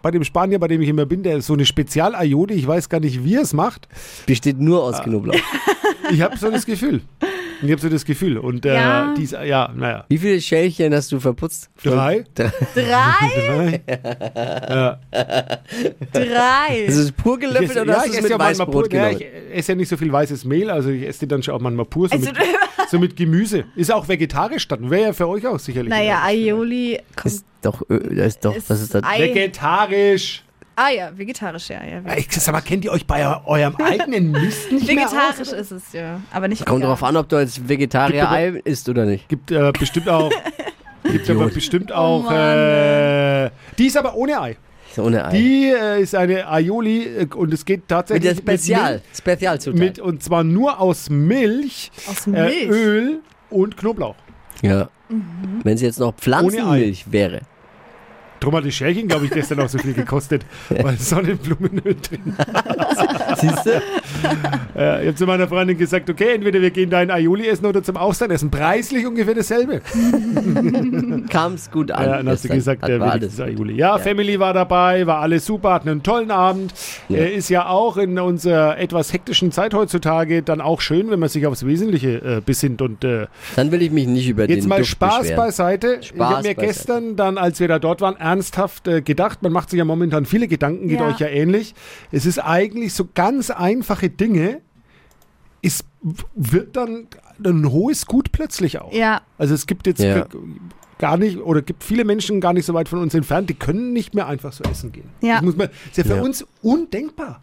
bei 0.00 0.10
dem 0.10 0.24
Spanier, 0.24 0.58
bei 0.58 0.68
dem 0.68 0.80
ich 0.80 0.88
immer 0.88 1.04
bin, 1.04 1.22
der 1.22 1.36
ist 1.36 1.46
so 1.46 1.52
eine 1.52 1.66
Spezial-Ayode. 1.66 2.54
Ich 2.54 2.66
weiß 2.66 2.88
gar 2.88 3.00
nicht, 3.00 3.22
wie 3.22 3.34
er 3.34 3.42
es 3.42 3.52
macht. 3.52 3.86
Besteht 4.26 4.58
nur 4.60 4.82
aus 4.82 5.02
Knoblauch. 5.02 5.34
Ich 6.10 6.20
habe 6.22 6.36
so 6.38 6.50
das 6.50 6.64
Gefühl. 6.64 7.02
Ich 7.62 7.70
habe 7.70 7.80
so 7.80 7.88
das 7.88 8.04
Gefühl. 8.04 8.38
Und 8.38 8.66
äh, 8.66 8.74
Ja. 8.74 9.14
dies, 9.16 9.30
ja, 9.32 9.72
naja. 9.74 10.04
Wie 10.08 10.18
viele 10.18 10.40
Schälchen 10.40 10.94
hast 10.94 11.10
du 11.12 11.20
verputzt? 11.20 11.70
Drei. 11.82 12.24
Drei. 12.34 12.50
Drei? 12.74 13.80
Ja. 14.68 15.00
Drei. 16.12 16.78
Ist 16.86 16.96
es 16.96 17.12
pur 17.12 17.38
gelöffelt 17.38 17.64
Ich 17.64 17.70
esse- 17.70 17.82
oder 17.82 17.92
ja, 17.92 17.98
hast 17.98 18.06
ich 18.06 18.12
du 18.12 18.18
es 18.18 18.18
esse 18.18 18.22
mit 18.24 18.30
ja 18.32 18.38
Weißbrot 18.38 18.90
pur, 18.90 18.92
ja, 18.92 19.10
ich 19.10 19.24
esse 19.52 19.72
ja 19.72 19.76
nicht 19.76 19.88
so 19.88 19.96
viel 19.96 20.12
weißes 20.12 20.44
Mehl, 20.44 20.70
also 20.70 20.90
ich 20.90 21.02
esse 21.06 21.20
die 21.20 21.28
dann 21.28 21.42
schon 21.42 21.54
auch 21.54 21.60
manchmal 21.60 21.86
pur, 21.86 22.08
so, 22.08 22.14
Also, 22.14 22.26
mit, 22.26 22.38
so 22.90 22.98
mit 22.98 23.16
Gemüse. 23.16 23.64
Ist 23.74 23.92
auch 23.92 24.06
vegetarisch 24.08 24.68
dann, 24.68 24.90
wäre 24.90 25.02
ja 25.08 25.12
für 25.12 25.28
euch 25.28 25.46
auch 25.46 25.58
sicherlich. 25.58 25.90
naja, 25.90 26.22
Aioli 26.24 27.00
kommt. 27.16 27.26
Ist 27.34 27.44
doch, 27.62 27.82
das 27.88 28.26
ist 28.26 28.44
doch, 28.44 28.54
Ist 28.54 28.70
was 28.70 28.80
ist 28.82 28.94
das? 28.94 29.02
Ei- 29.04 29.20
Vegetarisch. 29.34 30.42
Ah 30.78 30.90
ja, 30.90 31.10
vegetarisch, 31.16 31.70
ja. 31.70 31.80
ja. 31.82 32.02
Ich 32.16 32.30
sag 32.32 32.52
mal, 32.52 32.60
kennt 32.60 32.84
ihr 32.84 32.92
euch 32.92 33.06
bei 33.06 33.26
eu- 33.26 33.40
eurem 33.46 33.76
eigenen 33.76 34.30
Mist 34.30 34.70
nicht 34.70 34.86
mehr 34.86 34.96
Vegetarisch 35.06 35.48
aus? 35.48 35.52
ist 35.52 35.70
es, 35.70 35.92
ja. 35.94 36.20
Aber 36.30 36.48
nicht 36.48 36.66
Kommt 36.66 36.84
darauf 36.84 37.02
an, 37.02 37.16
ob 37.16 37.28
du 37.30 37.36
als 37.36 37.66
Vegetarier 37.66 38.30
Ei 38.30 38.48
isst 38.64 38.86
oder 38.90 39.06
nicht. 39.06 39.26
Gibt 39.28 39.50
äh, 39.50 39.72
bestimmt 39.72 40.08
auch. 40.08 40.30
Gibt 41.10 41.30
aber 41.30 41.46
bestimmt 41.48 41.90
Oh 41.92 41.94
auch. 41.94 42.24
Mann, 42.24 42.34
äh, 42.58 43.50
die 43.78 43.86
ist 43.86 43.96
aber 43.96 44.14
ohne 44.16 44.40
Ei. 44.40 44.56
Ohne 44.98 45.24
Ei. 45.26 45.30
Die 45.30 45.70
äh, 45.70 46.02
ist 46.02 46.14
eine 46.14 46.46
Aioli 46.48 47.04
äh, 47.04 47.26
und 47.34 47.54
es 47.54 47.64
geht 47.64 47.80
mit 47.80 47.88
tatsächlich 47.88 48.32
der 48.34 48.36
Spezial, 48.36 49.02
Spezialzutat. 49.16 49.78
Mit, 49.78 49.98
und 49.98 50.22
zwar 50.22 50.42
nur 50.44 50.78
aus 50.80 51.08
Milch, 51.10 51.90
Aus 52.08 52.26
äh, 52.26 52.30
Milch. 52.30 52.68
Öl 52.68 53.20
und 53.50 53.76
Knoblauch. 53.78 54.16
ja. 54.62 54.88
Wenn 55.62 55.74
es 55.76 55.82
jetzt 55.82 56.00
noch 56.00 56.12
Pflanzenmilch 56.16 57.04
wäre. 57.12 57.42
Drum 58.40 58.54
hat 58.56 58.64
die 58.64 58.72
Schälchen, 58.72 59.08
glaube 59.08 59.26
ich, 59.26 59.30
gestern 59.30 59.60
auch 59.60 59.68
so 59.68 59.78
viel 59.78 59.94
gekostet, 59.94 60.44
weil 60.68 60.98
Sonnenblumenöl 60.98 61.96
drin 61.96 62.36
Siehst 63.36 63.66
du? 63.66 63.70
Ich 64.76 64.82
habe 64.82 65.14
zu 65.14 65.24
meiner 65.26 65.48
Freundin 65.48 65.78
gesagt, 65.78 66.10
okay, 66.10 66.34
entweder 66.34 66.60
wir 66.60 66.70
gehen 66.70 66.90
da 66.90 67.00
in 67.00 67.10
Aioli 67.10 67.46
essen 67.48 67.64
oder 67.64 67.82
zum 67.82 67.96
Austern 67.96 68.30
essen. 68.30 68.50
Preislich 68.50 69.06
ungefähr 69.06 69.34
dasselbe. 69.34 69.80
Kam 71.30 71.54
es 71.54 71.70
gut 71.70 71.90
an. 71.90 72.04
Ja, 72.04 72.16
dann 72.18 72.28
hast 72.28 72.44
du 72.44 72.48
gesagt, 72.48 72.82
Hat- 72.82 72.88
der 72.90 73.00
war 73.00 73.14
wenigstens 73.14 73.40
alles. 73.40 73.56
Aioli. 73.56 73.74
Ja, 73.74 73.96
Ja. 73.96 73.98
Family 73.98 74.38
war 74.38 74.52
dabei, 74.52 75.06
war 75.06 75.20
alles 75.20 75.46
super, 75.46 75.72
hatten 75.72 75.88
einen 75.88 76.02
tollen 76.02 76.30
Abend. 76.30 76.74
Ja. 77.08 77.24
Ist 77.24 77.48
ja 77.48 77.68
auch 77.68 77.96
in 77.96 78.18
unserer 78.18 78.78
etwas 78.78 79.12
hektischen 79.12 79.50
Zeit 79.52 79.72
heutzutage 79.74 80.42
dann 80.42 80.60
auch 80.60 80.80
schön, 80.80 81.10
wenn 81.10 81.20
man 81.20 81.28
sich 81.28 81.46
aufs 81.46 81.64
Wesentliche 81.64 82.16
äh, 82.38 82.40
besinnt. 82.44 82.82
Und 82.82 83.04
äh, 83.04 83.26
Dann 83.56 83.70
will 83.72 83.80
ich 83.82 83.90
mich 83.90 84.06
nicht 84.06 84.28
über 84.28 84.48
jetzt 84.48 84.62
den 84.64 84.68
mal 84.68 84.78
Duft 84.80 84.90
Spaß 84.90 85.18
beschweren. 85.20 85.36
beiseite. 85.36 85.98
ich 86.00 86.08
Spaß 86.08 86.18
habe 86.20 86.48
mir 86.48 86.54
beiseite. 86.54 86.66
gestern 86.66 87.16
dann, 87.16 87.38
als 87.38 87.60
wir 87.60 87.68
da 87.68 87.78
dort 87.78 88.00
waren, 88.00 88.16
ernsthaft 88.16 88.88
äh, 88.88 89.00
gedacht, 89.02 89.42
man 89.42 89.52
macht 89.52 89.70
sich 89.70 89.78
ja 89.78 89.84
momentan 89.84 90.26
viele 90.26 90.48
Gedanken, 90.48 90.88
geht 90.88 91.00
Ja. 91.00 91.06
euch 91.08 91.18
ja 91.18 91.28
ähnlich. 91.28 91.74
Es 92.12 92.26
ist 92.26 92.38
eigentlich 92.38 92.92
so 92.92 93.08
ganz 93.14 93.25
einfache 93.50 94.08
Dinge, 94.10 94.60
es 95.62 95.84
wird 96.34 96.76
dann 96.76 97.06
ein 97.44 97.70
hohes 97.70 98.06
Gut 98.06 98.32
plötzlich 98.32 98.80
auch. 98.80 98.92
Ja, 98.92 99.20
Also 99.38 99.54
es 99.54 99.66
gibt 99.66 99.86
jetzt 99.86 100.00
Ja. 100.00 100.26
gar 100.98 101.16
nicht, 101.16 101.38
oder 101.38 101.60
gibt 101.62 101.82
viele 101.84 102.04
Menschen 102.04 102.40
gar 102.40 102.52
nicht 102.52 102.64
so 102.66 102.72
weit 102.74 102.88
von 102.88 103.00
uns 103.00 103.14
entfernt, 103.14 103.50
die 103.50 103.54
können 103.54 103.92
nicht 103.92 104.14
mehr 104.14 104.26
einfach 104.26 104.52
so 104.52 104.64
essen 104.64 104.92
gehen. 104.92 105.08
Ja. 105.20 105.34
Das 105.36 105.42
muss 105.42 105.56
man, 105.56 105.68
ist 105.90 105.96
ja 105.98 106.04
für 106.04 106.16
Ja. 106.16 106.22
uns 106.22 106.46
undenkbar. 106.62 107.42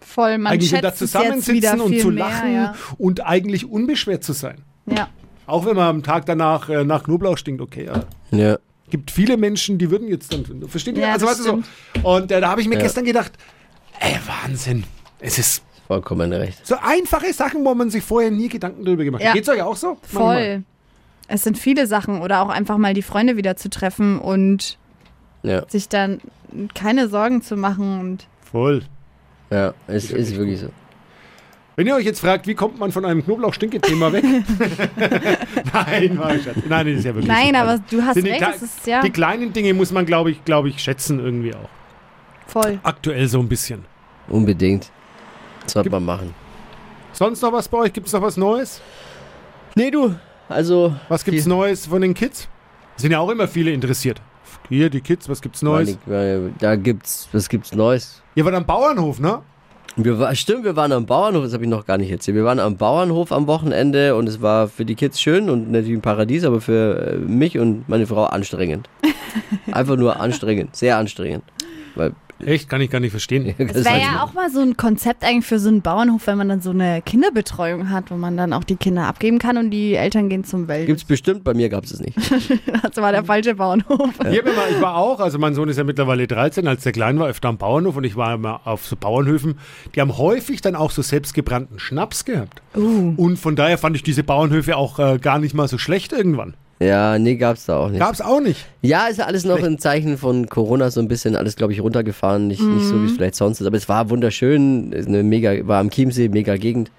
voll. 0.00 0.36
Man 0.36 0.52
eigentlich 0.52 0.70
da 0.70 0.76
schätzt 0.76 0.82
wieder 0.82 0.94
zusammensitzen 0.94 1.80
und 1.80 1.98
zu 1.98 2.08
mehr, 2.10 2.28
lachen 2.28 2.52
Ja. 2.54 2.74
und 2.98 3.24
eigentlich 3.24 3.64
unbeschwert 3.70 4.22
zu 4.22 4.32
sein. 4.34 4.58
ja. 4.86 5.08
Auch 5.46 5.64
wenn 5.66 5.76
man 5.76 5.88
am 5.88 6.02
Tag 6.02 6.24
danach 6.26 6.68
äh, 6.70 6.84
nach 6.84 7.04
Knoblauch 7.04 7.36
stinkt, 7.38 7.60
okay, 7.62 7.84
ja. 7.86 8.04
Ja. 8.30 8.58
Gibt 8.90 9.10
viele 9.10 9.36
Menschen, 9.38 9.76
die 9.78 9.90
würden 9.90 10.08
jetzt 10.08 10.32
dann, 10.32 10.44
versteht 10.68 10.96
ihr? 10.96 11.02
Ja, 11.04 11.12
also 11.14 11.26
das 11.26 11.38
weißt 11.38 11.48
du 11.48 11.62
so. 12.02 12.08
Und 12.08 12.30
äh, 12.32 12.40
da 12.40 12.48
habe 12.50 12.60
ich 12.62 12.68
mir 12.68 12.76
Ja. 12.76 12.82
gestern 12.82 13.04
gedacht, 13.06 13.32
ey, 14.00 14.16
Wahnsinn. 14.26 14.84
Es 15.26 15.38
ist 15.38 15.64
Vollkommen 15.86 16.32
recht. 16.32 16.66
so 16.66 16.76
einfache 16.82 17.32
Sachen, 17.32 17.64
wo 17.64 17.74
man 17.74 17.90
sich 17.90 18.02
vorher 18.04 18.30
nie 18.30 18.48
Gedanken 18.48 18.84
drüber 18.84 19.04
gemacht 19.04 19.22
Ja. 19.22 19.28
hat. 19.30 19.34
Geht's 19.36 19.48
euch 19.48 19.62
auch 19.62 19.76
so? 19.76 19.96
Voll. 20.02 20.62
Es 21.28 21.42
sind 21.42 21.56
viele 21.58 21.86
Sachen 21.86 22.20
oder 22.20 22.42
auch 22.42 22.48
einfach 22.50 22.76
mal 22.78 22.92
die 22.94 23.02
Freunde 23.02 23.36
wieder 23.36 23.56
zu 23.56 23.70
treffen 23.70 24.18
und 24.18 24.78
Ja, 25.42 25.66
sich 25.68 25.88
dann 25.88 26.20
keine 26.74 27.08
Sorgen 27.08 27.40
zu 27.42 27.56
machen 27.56 28.00
und 28.00 28.26
Voll. 28.50 28.82
ja, 29.50 29.72
es 29.86 30.10
ist 30.10 30.36
wirklich 30.36 30.60
so. 30.60 30.68
Wenn 31.76 31.86
ihr 31.88 31.94
euch 31.96 32.04
jetzt 32.04 32.20
fragt, 32.20 32.46
wie 32.46 32.54
kommt 32.54 32.78
man 32.78 32.92
von 32.92 33.04
einem 33.04 33.24
Knoblauch-Stinke-Thema 33.24 34.12
weg? 34.12 34.24
Nein, 35.72 36.18
war 36.18 36.30
Scherz. 36.38 36.56
Nein, 36.68 36.86
das 36.86 36.98
ist 36.98 37.04
ja 37.04 37.14
wirklich 37.14 37.26
Nein, 37.26 37.50
so. 37.54 37.56
aber 37.56 37.78
du 37.90 38.02
hast 38.02 38.14
Sind 38.14 38.26
die 38.26 38.30
recht, 38.30 38.42
Kle- 38.44 38.54
es 38.54 38.62
ist 38.62 38.86
ja 38.86 39.02
Die 39.02 39.10
kleinen 39.10 39.52
Dinge 39.52 39.74
muss 39.74 39.90
man, 39.90 40.06
glaube 40.06 40.30
ich, 40.30 40.44
glaube 40.44 40.68
ich, 40.68 40.78
schätzen 40.80 41.18
irgendwie 41.18 41.54
auch. 41.54 41.68
voll. 42.46 42.78
Aktuell 42.82 43.26
so 43.28 43.40
ein 43.40 43.48
bisschen. 43.48 43.84
Unbedingt. 44.28 44.90
Sollte 45.66 45.88
Gibt- 45.90 45.92
man 45.92 46.04
machen. 46.04 46.34
Sonst 47.12 47.42
noch 47.42 47.52
was 47.52 47.68
bei 47.68 47.78
euch? 47.78 47.92
Gibt 47.92 48.06
es 48.08 48.12
noch 48.12 48.22
was 48.22 48.36
Neues? 48.36 48.80
Nee, 49.76 49.90
du. 49.90 50.14
Also. 50.48 50.94
Was 51.08 51.24
gibt's 51.24 51.42
Viel- 51.44 51.50
Neues 51.50 51.86
von 51.86 52.02
den 52.02 52.14
Kids? 52.14 52.48
Sind 52.96 53.12
ja 53.12 53.18
auch 53.18 53.30
immer 53.30 53.48
viele 53.48 53.70
interessiert. 53.72 54.20
Hier, 54.68 54.88
die 54.88 55.00
Kids, 55.00 55.28
was 55.28 55.40
gibt's 55.42 55.62
Neues? 55.62 55.98
Da 56.58 56.76
gibt's, 56.76 57.28
was 57.32 57.48
gibt's 57.48 57.74
Neues? 57.74 58.22
Ihr 58.34 58.44
wart 58.44 58.54
am 58.54 58.64
Bauernhof, 58.64 59.20
ne? 59.20 59.42
Wir 59.96 60.18
war, 60.18 60.34
stimmt, 60.34 60.64
wir 60.64 60.74
waren 60.74 60.90
am 60.90 61.06
Bauernhof, 61.06 61.44
das 61.44 61.52
habe 61.52 61.64
ich 61.64 61.70
noch 61.70 61.86
gar 61.86 61.98
nicht 61.98 62.10
erzählt. 62.10 62.36
Wir 62.36 62.44
waren 62.44 62.58
am 62.58 62.76
Bauernhof 62.76 63.30
am 63.30 63.46
Wochenende 63.46 64.16
und 64.16 64.28
es 64.28 64.42
war 64.42 64.66
für 64.68 64.84
die 64.84 64.94
Kids 64.96 65.20
schön 65.20 65.48
und 65.50 65.70
natürlich 65.70 65.96
ein 65.98 66.02
Paradies, 66.02 66.44
aber 66.44 66.60
für 66.60 67.12
äh, 67.12 67.16
mich 67.16 67.58
und 67.58 67.88
meine 67.88 68.06
Frau 68.06 68.24
anstrengend. 68.24 68.88
Einfach 69.72 69.96
nur 69.96 70.18
anstrengend, 70.18 70.74
sehr 70.74 70.96
anstrengend. 70.96 71.44
Weil, 71.94 72.12
Echt, 72.40 72.68
kann 72.68 72.80
ich 72.80 72.90
gar 72.90 73.00
nicht 73.00 73.10
verstehen. 73.10 73.54
das 73.58 73.76
Es 73.76 73.84
wäre 73.84 74.00
ja 74.00 74.22
auch 74.22 74.32
mal 74.34 74.50
so 74.50 74.60
ein 74.60 74.76
Konzept 74.76 75.24
eigentlich 75.24 75.46
für 75.46 75.58
so 75.58 75.68
einen 75.68 75.82
Bauernhof, 75.82 76.26
wenn 76.26 76.38
man 76.38 76.48
dann 76.48 76.60
so 76.60 76.70
eine 76.70 77.02
Kinderbetreuung 77.02 77.90
hat, 77.90 78.10
wo 78.10 78.16
man 78.16 78.36
dann 78.36 78.52
auch 78.52 78.64
die 78.64 78.76
Kinder 78.76 79.06
abgeben 79.06 79.38
kann 79.38 79.56
und 79.56 79.70
die 79.70 79.94
Eltern 79.94 80.28
gehen 80.28 80.44
zum 80.44 80.68
Welt. 80.68 80.86
Gibt's 80.86 81.04
bestimmt, 81.04 81.44
bei 81.44 81.54
mir 81.54 81.68
gab's 81.68 81.90
es 81.92 82.00
nicht. 82.00 82.16
Das 82.82 82.96
war 83.02 83.12
der 83.12 83.24
falsche 83.24 83.54
Bauernhof. 83.54 84.10
Immer, 84.20 84.68
ich 84.70 84.80
war 84.80 84.96
auch, 84.96 85.18
also 85.20 85.38
mein 85.38 85.54
Sohn 85.54 85.68
ist 85.68 85.78
ja 85.78 85.84
mittlerweile 85.84 86.26
13, 86.26 86.68
als 86.68 86.82
der 86.82 86.92
klein 86.92 87.18
war, 87.18 87.28
öfter 87.28 87.48
am 87.48 87.58
Bauernhof 87.58 87.96
und 87.96 88.04
ich 88.04 88.14
war 88.16 88.34
immer 88.34 88.60
auf 88.66 88.86
so 88.86 88.96
Bauernhöfen. 88.96 89.58
Die 89.94 90.00
haben 90.00 90.16
häufig 90.16 90.60
dann 90.60 90.76
auch 90.76 90.90
so 90.90 91.02
selbstgebrannten 91.02 91.78
Schnaps 91.78 92.24
gehabt. 92.24 92.62
Und 92.74 93.38
von 93.38 93.56
daher 93.56 93.78
fand 93.78 93.96
ich 93.96 94.02
diese 94.02 94.22
Bauernhöfe 94.22 94.76
auch 94.76 94.98
äh, 94.98 95.18
gar 95.18 95.38
nicht 95.38 95.54
mal 95.54 95.68
so 95.68 95.78
schlecht 95.78 96.12
irgendwann. 96.12 96.54
Ja, 96.80 97.18
nee, 97.18 97.36
gab's 97.36 97.66
da 97.66 97.78
auch 97.78 97.88
nicht. 97.88 98.00
Gab's 98.00 98.20
auch 98.20 98.40
nicht. 98.40 98.66
Ja, 98.82 99.06
ist 99.06 99.18
ja 99.18 99.26
alles 99.26 99.44
noch 99.44 99.62
ein 99.62 99.78
Zeichen 99.78 100.18
von 100.18 100.48
Corona 100.48 100.90
so 100.90 101.00
ein 101.00 101.08
bisschen 101.08 101.36
alles, 101.36 101.56
glaube 101.56 101.72
ich, 101.72 101.80
runtergefahren. 101.80 102.48
Nicht, 102.48 102.62
nicht 102.62 102.86
so, 102.86 103.00
wie 103.00 103.06
es 103.06 103.12
vielleicht 103.12 103.36
sonst 103.36 103.60
ist. 103.60 103.66
Aber 103.66 103.76
es 103.76 103.88
war 103.88 104.10
wunderschön. 104.10 104.92
Ist 104.92 105.08
eine 105.08 105.22
mega, 105.22 105.66
war 105.66 105.80
am 105.80 105.90
Chiemsee, 105.90 106.28
mega 106.28 106.56
Gegend. 106.56 106.90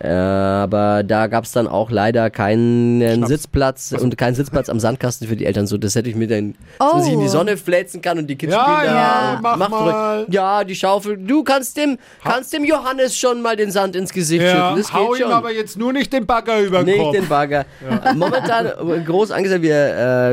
Äh, 0.00 0.08
aber 0.08 1.02
da 1.02 1.26
gab 1.26 1.44
es 1.44 1.52
dann 1.52 1.66
auch 1.66 1.90
leider 1.90 2.30
keinen 2.30 3.00
Schnaps. 3.02 3.28
Sitzplatz 3.28 3.92
und 3.92 4.16
keinen 4.16 4.34
Sitzplatz 4.34 4.68
am 4.68 4.78
Sandkasten 4.78 5.26
für 5.26 5.34
die 5.34 5.44
Eltern. 5.44 5.66
So, 5.66 5.76
das 5.76 5.94
hätte 5.96 6.08
ich 6.08 6.14
mir 6.14 6.28
dann, 6.28 6.54
dass 6.78 6.92
man 6.92 7.02
sich 7.02 7.12
in 7.14 7.20
die 7.20 7.26
Oh. 7.26 7.28
Sonne 7.30 7.56
fläzen 7.56 8.00
kann 8.00 8.18
und 8.18 8.26
die 8.28 8.36
Kids 8.36 8.52
Ja, 8.52 8.64
spielen 8.64 8.94
ja, 8.94 9.40
da. 9.42 9.56
mach 9.56 9.68
verrückt. 9.68 9.92
mal. 9.92 10.26
Ja, 10.30 10.62
die 10.64 10.74
Schaufel. 10.76 11.16
Du 11.16 11.42
kannst 11.42 11.76
dem, 11.76 11.98
kannst 12.22 12.52
dem 12.52 12.64
Johannes 12.64 13.16
schon 13.16 13.42
mal 13.42 13.56
den 13.56 13.70
Sand 13.72 13.96
ins 13.96 14.12
Gesicht 14.12 14.42
Ja, 14.42 14.50
schütten. 14.70 14.76
Das 14.82 14.92
hau 14.92 15.10
geht 15.10 15.20
ihm 15.20 15.22
schon. 15.24 15.32
aber 15.32 15.50
jetzt 15.52 15.76
nur 15.76 15.92
nicht 15.92 16.12
den 16.12 16.26
Bagger 16.26 16.60
über 16.60 16.78
den 16.78 16.86
Nicht 16.86 16.98
Kopf. 16.98 17.12
den 17.16 17.26
Bagger. 17.28 17.60
Äh, 18.04 18.14
Momentan 18.14 18.66
äh, 18.90 19.00
groß 19.04 19.30
angesagt, 19.32 19.62
wir, 19.62 19.74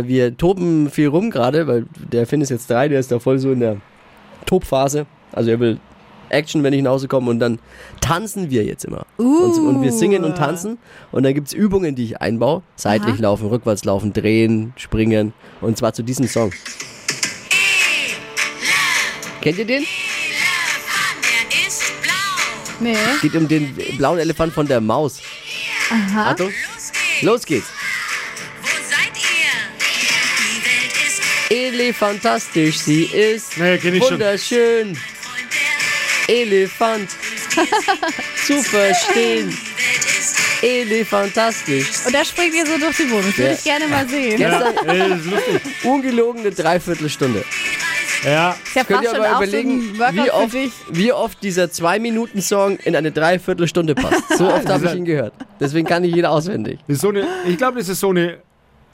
äh, 0.03 0.07
wir 0.07 0.37
toben 0.37 0.89
viel 0.89 1.07
rum 1.07 1.31
gerade, 1.31 1.65
weil 1.67 1.85
der 2.11 2.27
Finn 2.27 2.41
ist 2.41 2.49
jetzt 2.49 2.69
drei, 2.69 2.87
der 2.87 2.99
ist 2.99 3.11
da 3.11 3.19
voll 3.19 3.39
so 3.39 3.51
in 3.51 3.61
der 3.61 3.77
Tobphase. 4.45 5.05
Also 5.31 5.49
er 5.51 5.59
will 5.59 5.79
Action, 6.29 6.63
wenn 6.63 6.73
ich 6.73 6.81
nach 6.81 6.91
Hause 6.91 7.07
komme 7.07 7.29
und 7.29 7.39
dann 7.39 7.59
tanzen 8.01 8.49
wir 8.49 8.63
jetzt 8.63 8.85
immer. 8.85 9.05
Und, 9.17 9.57
und 9.59 9.81
wir 9.81 9.91
singen 9.91 10.23
und 10.23 10.37
tanzen 10.37 10.77
und 11.11 11.23
dann 11.23 11.33
gibt 11.33 11.47
es 11.47 11.53
Übungen, 11.53 11.95
die 11.95 12.05
ich 12.05 12.21
einbaue. 12.21 12.61
Seitlich 12.75 13.19
laufen, 13.19 13.47
rückwärts 13.47 13.85
laufen, 13.85 14.13
drehen, 14.13 14.73
springen 14.77 15.33
und 15.61 15.77
zwar 15.77 15.93
zu 15.93 16.03
diesem 16.03 16.27
Song. 16.27 16.51
Kennt 19.41 19.59
ihr 19.59 19.65
den? 19.65 19.83
Der 19.83 21.67
ist 21.67 21.83
blau. 22.01 22.11
Nee. 22.79 22.95
Geht 23.21 23.35
um 23.35 23.47
den 23.47 23.75
blauen 23.97 24.17
Elefant 24.19 24.53
von 24.53 24.67
der 24.67 24.81
Maus. 24.81 25.21
Aha. 25.91 26.31
Achtung, 26.31 26.51
Los 27.21 27.45
geht's. 27.45 27.67
Wo 28.61 28.67
seid 28.67 29.11
ihr? 29.15 29.51
Die 29.79 30.65
Welt 30.65 30.93
ist 31.07 31.21
Elefantastisch, 31.51 32.79
sie 32.79 33.03
ist 33.03 33.57
Nee, 33.57 33.75
ich 33.75 34.47
schon. 34.47 34.97
Elefant 36.27 37.09
zu 38.45 38.61
verstehen. 38.63 39.55
Elefantastisch. 40.61 41.87
Und 42.05 42.13
da 42.15 42.25
springt 42.25 42.55
ihr 42.55 42.65
so 42.65 42.77
durch 42.77 42.97
die 42.97 43.09
Wohnung. 43.11 43.25
Das 43.27 43.37
würde 43.37 43.51
Ja. 43.51 43.57
ich 43.57 43.63
gerne 43.63 43.87
mal 43.87 44.07
sehen. 44.07 45.21
Ungelogene 45.83 46.51
Dreiviertelstunde. 46.51 47.43
Ja, 48.23 48.51
Ist 48.65 48.75
ja 48.75 48.83
Könnt 48.83 49.03
ihr 49.03 49.13
aber 49.13 49.43
überlegen, 49.43 49.95
so 49.95 50.03
wie 50.15 50.31
oft, 50.31 50.55
wie 50.91 51.13
oft 51.13 51.43
dieser 51.43 51.69
Zwei-Minuten-Song 51.69 52.77
in 52.79 52.95
eine 52.95 53.11
Dreiviertelstunde 53.11 53.93
passt. 53.93 54.23
So 54.37 54.51
oft 54.51 54.67
habe 54.67 54.85
ich 54.87 54.95
ihn 54.95 55.05
gehört. 55.05 55.33
Deswegen 55.59 55.87
kann 55.87 56.03
ich 56.03 56.15
ihn 56.15 56.25
auswendig. 56.25 56.79
so 56.87 57.09
eine, 57.09 57.27
ich 57.47 57.57
glaube, 57.57 57.77
das 57.77 57.87
ist 57.87 57.99
so 57.99 58.09
eine 58.09 58.39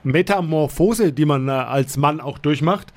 Metamorphose, 0.03 1.13
die 1.13 1.25
man 1.25 1.47
äh, 1.47 1.51
als 1.51 1.95
Mann 1.97 2.19
auch 2.19 2.37
durchmacht, 2.39 2.87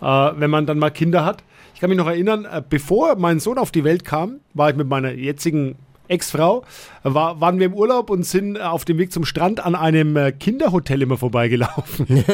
äh, 0.00 0.04
wenn 0.06 0.50
man 0.50 0.64
dann 0.66 0.78
mal 0.78 0.90
Kinder 0.90 1.24
hat. 1.24 1.42
Ich 1.84 1.86
kann 1.86 1.90
mich 1.90 1.98
noch 1.98 2.10
erinnern, 2.10 2.46
äh, 2.46 2.62
bevor 2.66 3.16
mein 3.16 3.40
Sohn 3.40 3.58
auf 3.58 3.70
die 3.70 3.84
Welt 3.84 4.06
kam, 4.06 4.40
war 4.54 4.70
ich 4.70 4.76
mit 4.76 4.88
meiner 4.88 5.12
jetzigen 5.12 5.74
Ex-Frau, 6.08 6.64
äh, 7.04 7.12
war, 7.12 7.42
waren 7.42 7.58
wir 7.58 7.66
im 7.66 7.74
Urlaub 7.74 8.08
und 8.08 8.24
sind 8.24 8.56
äh, 8.56 8.60
auf 8.60 8.86
dem 8.86 8.96
Weg 8.96 9.12
zum 9.12 9.26
Strand 9.26 9.62
an 9.62 9.74
einem 9.74 10.38
Kinderhotel 10.38 11.02
immer 11.02 11.18
vorbeigelaufen. 11.18 12.06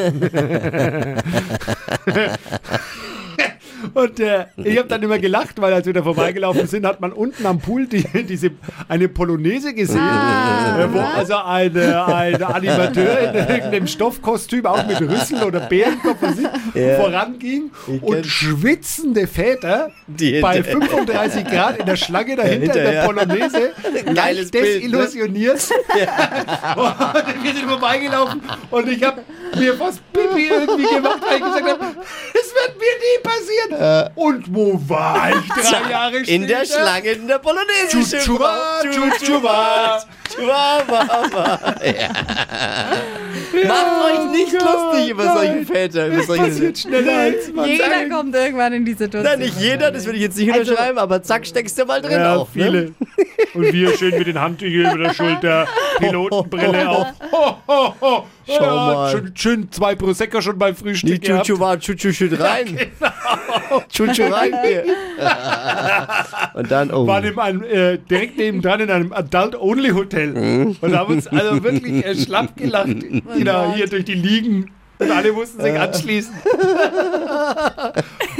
Und 3.93 4.19
äh, 4.19 4.45
ich 4.57 4.77
habe 4.77 4.87
dann 4.87 5.01
immer 5.03 5.19
gelacht, 5.19 5.59
weil 5.61 5.73
als 5.73 5.85
wir 5.85 5.93
da 5.93 6.03
vorbeigelaufen 6.03 6.67
sind, 6.67 6.85
hat 6.85 7.01
man 7.01 7.11
unten 7.11 7.45
am 7.45 7.59
Pool 7.59 7.87
die, 7.87 8.03
diese, 8.23 8.51
eine 8.87 9.07
Polonaise 9.09 9.73
gesehen, 9.73 9.97
äh, 9.97 10.87
wo 10.91 10.99
also 10.99 11.35
ein, 11.37 11.75
äh, 11.75 11.93
ein 11.93 12.41
Animateur 12.43 13.19
in 13.19 13.35
irgendeinem 13.35 13.87
Stoffkostüm, 13.87 14.65
auch 14.65 14.85
mit 14.85 15.01
Rüssel 15.01 15.43
oder 15.43 15.61
Bärenkopf, 15.61 16.17
was 16.21 16.37
ich, 16.39 16.47
voranging 16.97 17.71
und 18.01 18.25
schwitzende 18.25 19.27
Väter 19.27 19.91
Die 20.07 20.39
bei 20.39 20.61
hinter- 20.61 20.71
35 20.71 21.45
Grad 21.45 21.77
in 21.77 21.85
der 21.85 21.95
Schlange 21.95 22.35
dahinter 22.35 22.75
in 22.75 22.91
der. 22.91 23.01
Polonaise 23.03 23.71
leicht 24.05 24.53
ne? 24.53 24.61
desillusioniert. 24.61 25.51
Und 26.75 27.43
wir 27.43 27.53
sind 27.53 27.69
vorbeigelaufen 27.69 28.41
und 28.69 28.87
ich 28.87 29.03
habe 29.03 29.21
mir 29.57 29.73
fast 29.75 30.01
Pipi 30.13 30.47
irgendwie 30.47 30.83
gemacht, 30.95 31.19
weil 31.27 31.37
ich 31.37 31.43
gesagt 31.43 31.69
habe, 31.71 31.85
es 32.33 32.53
wird 32.53 32.77
mir 32.77 32.95
nie 33.01 33.19
passieren. 33.23 34.11
Und 34.15 34.55
wo 34.55 34.79
war 34.87 35.29
ich 35.31 35.47
drei 35.49 35.89
Jahre 35.91 36.15
später? 36.23 36.31
In 36.31 36.47
der 36.47 36.65
Schlange 36.65 37.09
in 37.11 37.27
der 37.27 37.39
Polonaise. 37.39 37.89
Chuchuba, 37.91 38.81
chuchuba. 38.83 40.03
Chihuahua. 40.33 41.59
Ja. 41.83 43.67
Macht 43.67 44.05
euch 44.05 44.31
nicht 44.31 44.53
lustig 44.53 45.09
über 45.09 45.33
solche 45.33 45.65
Väter. 45.65 46.07
Über 46.07 46.23
solche 46.23 46.43
Passiert 46.43 46.77
schneller 46.77 47.17
als 47.17 47.51
man 47.53 47.67
Jeder 47.67 47.89
sagt. 47.89 48.09
kommt 48.11 48.35
irgendwann 48.35 48.73
in 48.73 48.85
die 48.85 48.93
Situation. 48.93 49.23
Nein, 49.23 49.39
nicht 49.39 49.59
jeder, 49.59 49.91
das 49.91 50.05
würde 50.05 50.17
ich 50.17 50.23
jetzt 50.23 50.37
nicht 50.37 50.51
Also- 50.53 50.71
unterschreiben, 50.71 50.97
aber 50.99 51.21
zack, 51.21 51.45
steckst 51.45 51.77
du 51.77 51.85
mal 51.85 52.01
drin 52.01 52.13
Ja, 52.19 52.35
auf. 52.37 52.55
Ne? 52.55 52.93
Und 53.53 53.73
wir 53.73 53.97
schön 53.97 54.17
mit 54.17 54.27
den 54.27 54.39
Handtüchern 54.39 54.93
über 54.95 55.03
der 55.05 55.13
Schulter, 55.13 55.67
Pilotenbrille 55.97 56.89
auf. 56.89 57.07
Ho, 57.31 57.57
ho, 57.67 57.95
ho. 58.01 58.25
Schau 58.47 58.63
ja, 58.63 58.75
mal. 58.75 59.11
Schön, 59.11 59.31
schön 59.35 59.71
zwei 59.71 59.95
Prosecco 59.95 60.41
schon 60.41 60.57
beim 60.57 60.75
Frühstück 60.75 61.21
Die. 61.21 61.27
Chuchu 61.27 61.59
war 61.59 61.79
Chuchu 61.79 62.11
schütt 62.11 62.39
rein. 62.39 62.65
genau. 62.77 63.83
Chuchu 63.89 64.23
rein 64.31 64.53
hier. 64.65 64.85
Und 66.53 66.71
dann, 66.71 66.91
oh. 66.91 67.05
waren 67.07 67.23
in 67.25 67.37
einem, 67.39 67.63
äh, 67.63 67.97
direkt 67.97 68.37
nebendran 68.37 68.79
in 68.81 68.89
einem 68.91 69.13
Adult-Only-Hotel 69.13 70.31
Mhm. 70.31 70.77
und 70.81 70.95
haben 70.95 71.13
uns 71.13 71.27
also 71.27 71.63
wirklich 71.63 72.05
äh, 72.05 72.15
schlapp 72.15 72.55
gelacht, 72.55 72.95
da 73.43 73.73
hier 73.73 73.87
durch 73.87 74.05
die 74.05 74.13
Liegen 74.13 74.71
und 75.01 75.11
alle 75.11 75.33
mussten 75.33 75.61
sich 75.61 75.79
anschließen. 75.79 76.33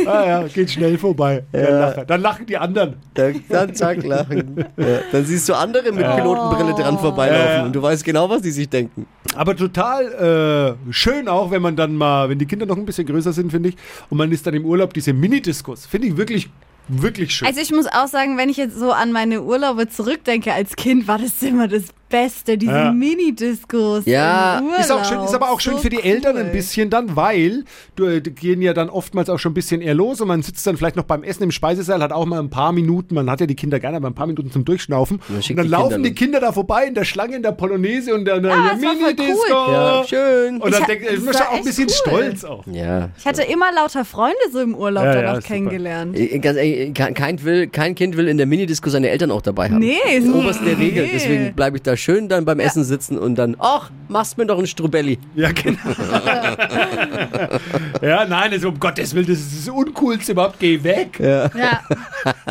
ah 0.06 0.25
ja, 0.25 0.44
geht 0.44 0.70
schnell 0.70 0.98
vorbei. 0.98 1.44
Lacher. 1.51 2.06
Dann 2.06 2.22
lachen 2.22 2.46
die 2.46 2.58
anderen. 2.58 2.96
Dann, 3.15 3.44
dann 3.50 3.74
zack, 3.74 4.03
lachen. 4.03 4.65
Ja, 4.77 5.00
dann 5.12 5.25
siehst 5.25 5.50
du 5.50 5.53
andere 5.53 5.91
mit 5.91 6.06
Pilotenbrille 6.06 6.74
dran 6.74 6.98
vorbeilaufen 7.00 7.46
Ja, 7.46 7.53
ja. 7.58 7.63
und 7.65 7.74
du 7.74 7.82
weißt 7.82 8.03
genau, 8.03 8.30
was 8.30 8.41
die 8.41 8.51
sich 8.51 8.70
denken. 8.70 9.08
Aber 9.36 9.56
total 9.56 10.77
äh, 10.89 10.94
schön 10.94 11.27
auch, 11.27 11.51
wenn 11.51 11.62
man 11.62 11.75
dann 11.75 11.96
mal, 11.96 12.30
wenn 12.30 12.39
die 12.39 12.46
Kinder 12.46 12.65
noch 12.65 12.77
ein 12.77 12.86
bisschen 12.86 13.08
größer 13.08 13.34
sind, 13.34 13.51
finde 13.51 13.70
ich, 13.70 13.75
und 14.10 14.18
man 14.18 14.32
ist 14.32 14.46
dann 14.46 14.53
im 14.53 14.65
Urlaub, 14.65 14.94
diese 14.94 15.13
Mini-Discos. 15.13 15.86
Finde 15.86 16.08
ich 16.08 16.18
wirklich, 16.18 16.50
wirklich 16.88 17.34
schön. 17.36 17.48
Also 17.48 17.60
ich 17.60 17.72
muss 17.72 17.88
auch 17.88 18.08
sagen, 18.08 18.38
wenn 18.38 18.50
ich 18.50 18.58
jetzt 18.58 18.77
so 18.77 18.91
an 18.91 19.12
meine 19.12 19.41
Urlaube 19.41 19.89
zurückdenke 19.89 20.53
als 20.53 20.75
Kind, 20.75 21.08
war 21.08 21.18
das 21.18 21.41
immer 21.41 21.68
das 21.68 21.86
Beste, 22.12 22.58
diese 22.58 22.72
Ja. 22.72 22.91
Mini-Discos. 22.91 24.06
Ja. 24.06 24.62
Ist, 24.80 24.91
auch 24.91 25.03
schön, 25.06 25.20
ist 25.22 25.34
aber 25.34 25.50
auch 25.51 25.60
schön 25.60 25.74
So 25.74 25.80
für 25.80 25.89
die 25.89 26.03
Eltern 26.03 26.36
cool. 26.36 26.41
ein 26.44 26.51
bisschen 26.51 26.89
dann, 26.89 27.15
weil 27.15 27.63
du, 27.96 28.06
äh, 28.06 28.22
die 28.22 28.32
gehen 28.32 28.62
ja 28.62 28.74
dann 28.74 28.89
oftmals 28.89 29.30
auch 29.30 29.39
schon 29.39 29.51
ein 29.51 29.56
bisschen 29.56 29.82
eher 29.82 29.94
los 29.94 30.22
und 30.22 30.27
man 30.27 30.41
sitzt 30.44 30.65
dann 30.68 30.77
vielleicht 30.77 30.96
noch 30.96 31.03
beim 31.06 31.24
Essen 31.24 31.44
im 31.44 31.51
Speisesaal, 31.51 32.01
hat 32.01 32.12
auch 32.12 32.25
mal 32.25 32.39
ein 32.39 32.50
paar 32.50 32.72
Minuten, 32.72 33.15
man 33.15 33.30
hat 33.30 33.39
ja 33.41 33.46
die 33.48 33.56
Kinder 33.56 33.80
gerne, 33.80 33.98
aber 33.98 34.08
ein 34.10 34.13
paar 34.15 34.27
Minuten 34.27 34.51
zum 34.51 34.65
Durchschnaufen. 34.65 35.20
Und 35.30 35.50
dann 35.58 35.65
die 35.65 35.70
laufen 35.72 35.89
Kinder 35.94 36.10
die. 36.10 36.15
Kinder 36.15 36.39
da 36.39 36.51
vorbei 36.51 36.86
in 36.86 36.94
der 36.96 37.06
Schlange, 37.06 37.36
in 37.38 37.44
der 37.44 37.51
Polonaise 37.53 38.13
und 38.13 38.25
dann 38.25 38.44
Ja, 38.44 38.50
der 38.50 38.58
war 38.60 38.70
voll 38.77 38.96
Mini-Disco. 38.98 39.34
cool. 39.51 39.74
Ja, 39.74 40.03
schön. 40.08 40.62
Und 40.62 40.74
dann 40.74 40.82
Ich 40.82 40.88
denkt 40.88 41.06
ist 41.06 41.25
war 41.34 41.50
auch 41.50 41.53
ein 41.53 41.63
bisschen 41.63 41.88
cool. 41.88 41.94
stolz 41.94 42.44
auch. 42.44 42.63
Ja. 42.68 43.10
Ich 43.18 43.25
hatte 43.25 43.44
immer 43.44 43.72
lauter 43.74 44.06
Freunde 44.06 44.36
so 44.51 44.60
im 44.60 44.75
Urlaub 44.75 45.03
Ja, 45.06 45.22
dann 45.22 45.38
auch 45.38 45.41
kennengelernt. 45.44 46.18
Äh, 46.18 46.39
Ganz 46.39 46.58
ehrlich, 46.58 46.94
kein, 46.94 47.13
kein, 47.13 47.44
will, 47.44 47.68
kein 47.68 47.96
Kind 47.96 48.18
will 48.18 48.27
in 48.27 48.38
der 48.38 48.46
Minidisco 48.48 48.89
seine 48.89 49.10
Eltern 49.10 49.32
auch 49.32 49.41
dabei 49.41 49.70
haben. 49.70 49.80
Nee, 49.80 49.98
Das 50.06 50.24
ist 50.25 50.34
oberste 50.34 50.65
Regel, 50.77 51.03
nee. 51.06 51.12
deswegen 51.13 51.53
bleibe 51.53 51.77
ich 51.77 51.84
da 51.84 51.96
schön 52.01 52.29
dann 52.29 52.46
beim 52.46 52.60
Essen 52.60 52.84
sitzen 52.84 53.17
und 53.17 53.36
dann, 53.36 53.55
ach, 53.60 53.89
machst 54.10 54.38
mir 54.38 54.46
doch 54.46 54.60
ein 54.60 54.67
Strubelli. 54.67 55.17
Ja, 55.36 55.51
genau. 55.51 55.77
ja, 58.01 58.25
nein, 58.25 58.51
also 58.51 58.70
um 58.70 58.79
Gottes 58.79 59.13
Willen, 59.15 59.27
das 59.27 59.39
ist 59.39 59.67
das 59.67 59.74
Uncoolste 59.74 60.31
überhaupt, 60.34 60.60
geh 60.60 60.81
weg. 60.84 61.20
Ja. 61.20 61.50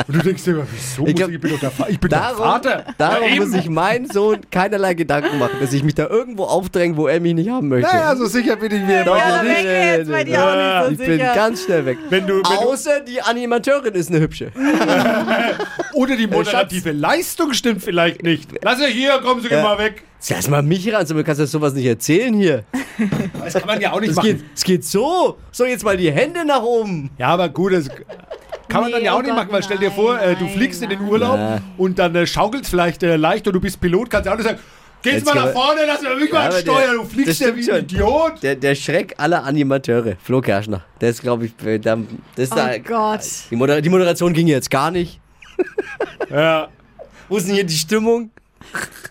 Und 0.07 0.17
du 0.17 0.19
denkst 0.23 0.45
dir 0.45 0.53
immer, 0.53 0.67
wieso 0.71 1.07
Ich 1.07 1.13
muss 1.13 1.15
glaub, 1.15 1.29
ich, 1.31 1.35
ich 1.37 1.41
bin 1.41 1.51
doch 1.53 1.61
der, 1.61 1.71
Fa- 1.71 1.87
ich 1.89 2.01
bin 2.01 2.11
der 2.11 2.19
Darum, 2.21 2.39
Vater. 2.39 2.85
darum 2.99 3.29
ja, 3.29 3.35
muss 3.37 3.45
eben. 3.47 3.53
sich 3.53 3.69
mein 3.69 4.07
Sohn 4.07 4.39
keinerlei 4.51 4.95
Gedanken 4.95 5.39
machen, 5.39 5.57
dass 5.61 5.73
ich 5.73 5.83
mich 5.83 5.95
da 5.95 6.09
irgendwo 6.09 6.45
aufdränge, 6.45 6.97
wo 6.97 7.07
er 7.09 7.21
mich 7.21 7.35
nicht 7.35 7.51
haben 7.51 7.69
möchte. 7.69 7.95
Naja, 7.95 8.17
so 8.17 8.27
sicher 8.27 8.57
bin 8.57 8.73
ich 8.73 8.83
mir 8.83 9.05
noch 9.05 9.17
Ja, 9.17 9.43
nicht. 9.43 9.57
weg 9.57 9.65
jetzt, 9.99 10.11
bei 10.11 10.25
dir 10.25 10.45
auch 10.45 10.85
ich 10.85 10.91
nicht 10.91 11.01
so 11.01 11.07
bin 11.07 11.19
sicher. 11.19 11.35
ganz 11.35 11.65
schnell 11.65 11.87
weg. 11.87 11.99
Wenn 12.09 12.27
du, 12.27 12.35
wenn 12.37 12.43
du, 12.43 12.71
Außer 12.71 13.01
die 13.01 13.21
Animateurin 13.23 13.95
ist 13.95 14.11
eine 14.11 14.21
hübsche. 14.21 14.51
oder 16.01 16.17
die 16.17 16.27
moderative 16.27 16.93
Leistung 16.93 17.53
stimmt 17.53 17.83
vielleicht 17.83 18.23
nicht. 18.23 18.49
Lass 18.63 18.79
sie 18.79 18.87
hier, 18.87 19.19
kommen 19.19 19.43
Sie 19.43 19.49
Ja. 19.49 19.63
mal 19.63 19.79
weg. 19.79 20.03
Lass 20.29 20.49
mal 20.49 20.63
mich 20.63 20.91
ran, 20.93 21.07
du 21.07 21.23
kannst 21.25 21.41
ja 21.41 21.47
sowas 21.47 21.73
nicht 21.75 21.87
erzählen 21.87 22.35
hier. 22.35 22.65
Das 23.43 23.55
kann 23.55 23.67
man 23.67 23.81
ja 23.81 23.93
auch 23.93 24.01
nicht 24.01 24.11
Es 24.11 24.17
machen. 24.17 24.27
geht, 24.29 24.45
es 24.55 24.63
geht 24.63 24.85
so. 24.85 25.39
So, 25.51 25.65
jetzt 25.65 25.85
mal 25.85 25.97
die 25.97 26.13
Hände 26.13 26.45
nach 26.45 26.63
oben. 26.63 27.11
Ja, 27.19 27.29
aber 27.29 27.49
gut, 27.49 27.73
das 27.73 27.89
kann 28.69 28.83
man 28.83 28.85
Nee, 28.91 28.93
dann 28.97 29.05
ja 29.05 29.13
auch 29.15 29.19
oh 29.19 29.23
nicht 29.23 29.35
machen, 29.35 29.49
weil 29.51 29.63
stell 29.63 29.79
dir 29.79 29.91
vor, 29.91 30.21
äh, 30.21 30.37
du 30.37 30.45
nein, 30.45 30.53
fliegst 30.55 30.83
in 30.83 30.91
den 30.91 31.01
nein. 31.01 31.09
Urlaub 31.09 31.37
Ja. 31.39 31.63
und 31.79 31.99
dann 31.99 32.15
äh, 32.15 32.27
schaukelst 32.27 32.69
vielleicht 32.71 33.03
äh, 33.03 33.17
leicht 33.17 33.47
und 33.47 33.55
du 33.55 33.61
bist 33.61 33.81
Pilot, 33.81 34.11
kannst 34.11 34.27
ja 34.27 34.33
auch 34.33 34.37
nicht 34.37 34.47
sagen, 34.47 34.59
geht's 35.03 35.17
Jetzt 35.17 35.25
mal 35.27 35.35
nach 35.35 35.53
vorne, 35.53 35.81
lass 35.87 36.03
mich 36.03 36.29
Ja, 36.31 36.39
mal 36.39 36.53
steuern, 36.53 36.97
du 36.97 37.03
das 37.03 37.13
fliegst 37.13 37.41
ja 37.41 37.57
wie 37.57 37.61
ein 37.61 37.65
schon. 37.65 37.79
Idiot. 37.79 38.43
Der, 38.43 38.55
der 38.57 38.75
Schreck 38.75 39.15
aller 39.17 39.43
Animateure, 39.45 40.17
Flo 40.23 40.43
Kerschner. 40.43 40.85
Der 41.01 41.09
ist, 41.11 41.23
glaube 41.23 41.47
ich, 41.47 41.67
äh, 41.67 41.79
da, 41.79 41.97
das 42.37 42.45
ist 42.45 42.53
Oh 42.53 42.57
da, 42.57 42.77
Gott. 42.79 43.21
Die, 43.51 43.57
Moder 43.57 43.81
die 43.81 43.89
Moderation 43.89 44.35
ging 44.35 44.47
jetzt 44.47 44.71
gar 44.71 44.91
nicht. 44.91 45.19
Ja, 46.31 46.69
Wo 47.29 47.37
ist 47.37 47.47
denn 47.47 47.55
hier 47.55 47.65
die 47.65 47.77
Stimmung? 47.77 48.31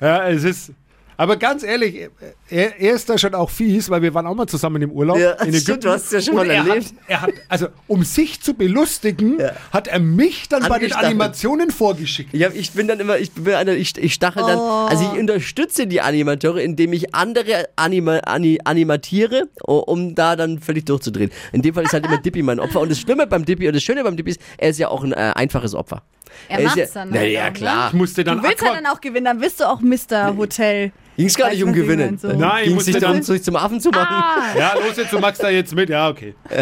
ja, 0.01 0.27
es 0.29 0.43
ist. 0.43 0.71
Aber 1.17 1.35
ganz 1.37 1.63
ehrlich, 1.63 2.09
er, 2.51 2.79
er 2.79 2.93
ist 2.95 3.09
da 3.09 3.17
schon 3.17 3.33
auch 3.35 3.49
fies, 3.49 3.89
weil 3.89 4.01
wir 4.01 4.13
waren 4.13 4.25
auch 4.27 4.35
mal 4.35 4.47
zusammen 4.47 4.81
im 4.81 4.91
Urlaub 4.91 5.17
Ja, 5.17 5.31
in 5.31 5.53
stimmt, 5.53 5.55
Ägypten. 5.55 5.81
du 5.81 5.89
hast 5.91 6.05
es 6.05 6.11
ja 6.11 6.21
schon 6.21 6.39
Und 6.39 6.47
mal 6.47 6.53
er 6.53 6.65
erlebt. 6.67 6.85
Hat, 6.87 6.93
er 7.07 7.21
hat, 7.21 7.29
also 7.47 7.67
um 7.87 8.03
sich 8.03 8.41
zu 8.41 8.53
belustigen, 8.53 9.39
Ja. 9.39 9.51
hat 9.71 9.87
er 9.87 9.99
mich 9.99 10.49
dann 10.49 10.67
bei 10.67 10.79
den. 10.79 10.93
Animationen 10.93 11.71
vorgeschickt. 11.71 12.33
Ich, 12.33 12.43
hab, 12.43 12.55
ich 12.55 12.71
bin 12.71 12.87
dann 12.87 12.99
immer, 12.99 13.17
ich 13.17 13.31
bin 13.31 13.53
einer, 13.53 13.73
ich, 13.73 13.97
ich 13.97 14.13
stachel 14.13 14.43
dann, 14.43 14.57
also 14.59 15.11
ich 15.13 15.19
unterstütze 15.19 15.87
die 15.87 16.01
Animateure, 16.01 16.57
indem 16.57 16.93
ich 16.93 17.13
andere 17.15 17.69
Anima, 17.75 18.17
ani, 18.25 18.59
animatiere, 18.63 19.47
um 19.63 20.15
da 20.15 20.35
dann 20.35 20.59
völlig 20.59 20.85
durchzudrehen. 20.85 21.31
In 21.51 21.61
dem 21.61 21.73
Fall 21.73 21.83
ist 21.85 21.93
halt 21.93 22.05
immer 22.05 22.17
Dippy 22.17 22.41
mein 22.41 22.59
Opfer. 22.59 22.81
Und 22.81 22.89
das 22.91 22.99
Schlimme 22.99 23.27
beim 23.27 23.45
Dippy, 23.45 23.67
und 23.67 23.75
das 23.75 23.83
Schöne 23.83 24.03
beim 24.03 24.17
Dippy 24.17 24.31
ist, 24.31 24.41
er 24.57 24.69
ist 24.69 24.79
ja 24.79 24.87
auch 24.89 25.03
ein 25.03 25.13
äh, 25.13 25.31
einfaches 25.35 25.75
Opfer. 25.75 26.01
Er 26.47 26.59
ist 26.59 26.65
macht's 26.65 26.77
ja, 26.77 26.85
dann 26.93 27.09
Na 27.11 27.19
halt 27.19 27.31
ja, 27.31 27.45
ne? 27.45 27.53
klar. 27.53 27.87
Ich 27.89 27.93
musste 27.93 28.23
dann 28.23 28.37
Du 28.37 28.43
willst 28.43 28.61
ja 28.63 28.73
dann 28.73 28.85
auch 28.85 29.01
gewinnen, 29.01 29.25
dann 29.25 29.39
bist 29.39 29.59
du 29.59 29.65
auch 29.69 29.81
Mr. 29.81 30.35
Hotel. 30.37 30.91
Ging 31.19 31.27
es 31.27 31.35
gar 31.35 31.49
nicht 31.49 31.61
um 31.65 31.73
Gewinnen. 31.73 32.17
so? 32.17 32.29
Nein, 32.29 32.59
ich 32.63 32.69
Ging 32.69 32.77
es 32.77 32.85
sich 32.85 32.97
darum, 32.97 33.17
dann- 33.17 33.23
sich 33.23 33.43
zum 33.43 33.57
Affen 33.57 33.81
zu 33.81 33.89
machen. 33.89 34.57
Ja, 34.57 34.73
los 34.75 34.95
jetzt, 34.95 35.11
du 35.11 35.19
magst 35.19 35.43
da 35.43 35.49
jetzt 35.49 35.75
mit. 35.75 35.89
Ja, 35.89 36.07
okay. 36.07 36.33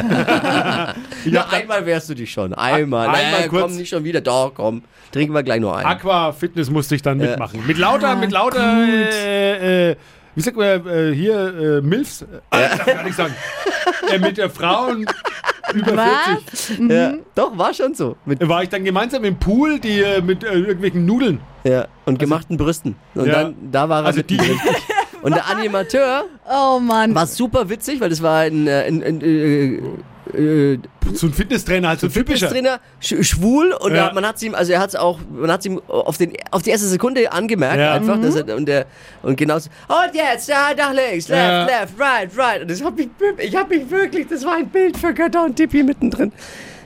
Na, 1.25 1.47
einmal 1.51 1.85
wärst 1.85 2.09
du 2.09 2.15
dich 2.15 2.31
schon. 2.31 2.55
Einmal. 2.55 3.07
Einmal 3.07 3.41
nee, 3.41 3.47
kurz. 3.49 3.61
komm, 3.63 3.75
nicht 3.75 3.89
schon 3.89 4.03
wieder. 4.03 4.19
Doch, 4.21 4.53
komm. 4.55 4.81
Trinken 5.11 5.33
wir 5.35 5.43
gleich 5.43 5.59
nur 5.59 5.77
einen. 5.77 5.85
Aqua 5.85 6.31
Fitness 6.33 6.71
musste 6.71 6.95
ich 6.95 7.03
dann 7.03 7.17
mitmachen. 7.19 7.65
Mit 7.67 7.77
lauter, 7.77 8.09
Ah, 8.09 8.15
mit 8.15 8.31
lauter, 8.31 8.87
äh, 8.87 9.91
äh, 9.91 9.95
wie 10.33 10.41
sagt 10.41 10.57
man, 10.57 10.87
äh, 10.87 11.13
hier, 11.13 11.79
äh, 11.79 11.81
Milfs? 11.81 12.23
Äh, 12.23 12.25
ich 12.63 12.77
darf 12.77 12.85
gar 12.85 13.03
nicht 13.03 13.15
sagen. 13.15 13.35
äh, 14.11 14.17
mit 14.17 14.39
äh, 14.39 14.49
Frauen 14.49 15.05
über 15.73 15.91
40. 15.93 16.79
Was? 16.79 16.89
Ja, 16.89 17.13
doch, 17.35 17.57
war 17.57 17.73
schon 17.73 17.93
so. 17.93 18.15
Mit, 18.25 18.47
War 18.47 18.63
ich 18.63 18.69
dann 18.69 18.83
gemeinsam 18.83 19.23
im 19.23 19.37
Pool, 19.37 19.79
die 19.79 19.99
äh, 20.01 20.21
mit 20.21 20.43
äh, 20.43 20.53
irgendwelchen 20.53 21.05
Nudeln. 21.05 21.39
ja, 21.63 21.87
und 22.05 22.19
gemachten 22.19 22.57
Brüsten. 22.57 22.95
Und 23.15 23.27
Ja. 23.27 23.43
dann, 23.43 23.55
da 23.71 23.89
war 23.89 24.01
er 24.01 24.07
Also 24.07 24.17
mit 24.19 24.29
die- 24.29 24.37
drin. 24.37 24.59
Und 25.21 25.35
der 25.35 25.47
Animateur 25.49 26.25
Oh 26.49 26.79
Mann. 26.79 27.13
war 27.15 27.25
super 27.27 27.69
witzig, 27.69 27.99
weil 27.99 28.09
das 28.09 28.21
war 28.21 28.41
ein, 28.41 28.67
äh, 28.67 28.83
ein, 28.87 29.03
ein 29.03 29.21
äh, 30.33 30.77
So 31.13 31.27
ein 31.27 31.33
Fitnesstrainer, 31.33 31.89
halt 31.89 31.99
so 31.99 32.07
ein 32.07 32.13
typischer. 32.13 32.47
Fitnesstrainer, 32.49 32.79
sch 32.99 33.15
schwul 33.27 33.71
und 33.73 33.93
Ja. 33.95 34.11
man 34.13 34.25
hat 34.25 34.41
ihm, 34.41 34.53
also 34.55 34.73
er 34.73 34.79
hat 34.79 34.89
es 34.89 34.95
auch, 34.95 35.19
man 35.29 35.51
hat 35.51 35.65
ihm 35.65 35.81
auf, 35.87 36.17
den, 36.17 36.33
auf 36.51 36.61
die 36.63 36.69
erste 36.71 36.87
Sekunde 36.87 37.31
angemerkt 37.31 37.77
Ja. 37.79 37.93
einfach, 37.93 38.19
dass 38.21 38.35
er, 38.35 38.55
und 38.55 38.65
der, 38.67 38.85
und 39.23 39.37
genau 39.37 39.57
so, 39.59 39.69
und 39.87 40.13
jetzt, 40.15 40.49
ja, 40.49 40.69
nach 40.77 40.93
links, 40.93 41.27
left, 41.29 41.31
Ja. 41.31 41.65
left, 41.65 41.93
right, 41.99 42.29
right. 42.37 42.61
Und 42.61 42.71
das 42.71 42.83
hab 42.83 42.99
ich, 42.99 43.09
ich 43.39 43.55
hab 43.55 43.69
mich 43.69 43.89
wirklich, 43.89 44.27
das 44.27 44.43
war 44.45 44.55
ein 44.57 44.67
Bild 44.69 44.97
für 44.97 45.13
Götter 45.13 45.45
und 45.45 45.55
Tippi 45.55 45.83
mittendrin. 45.83 46.31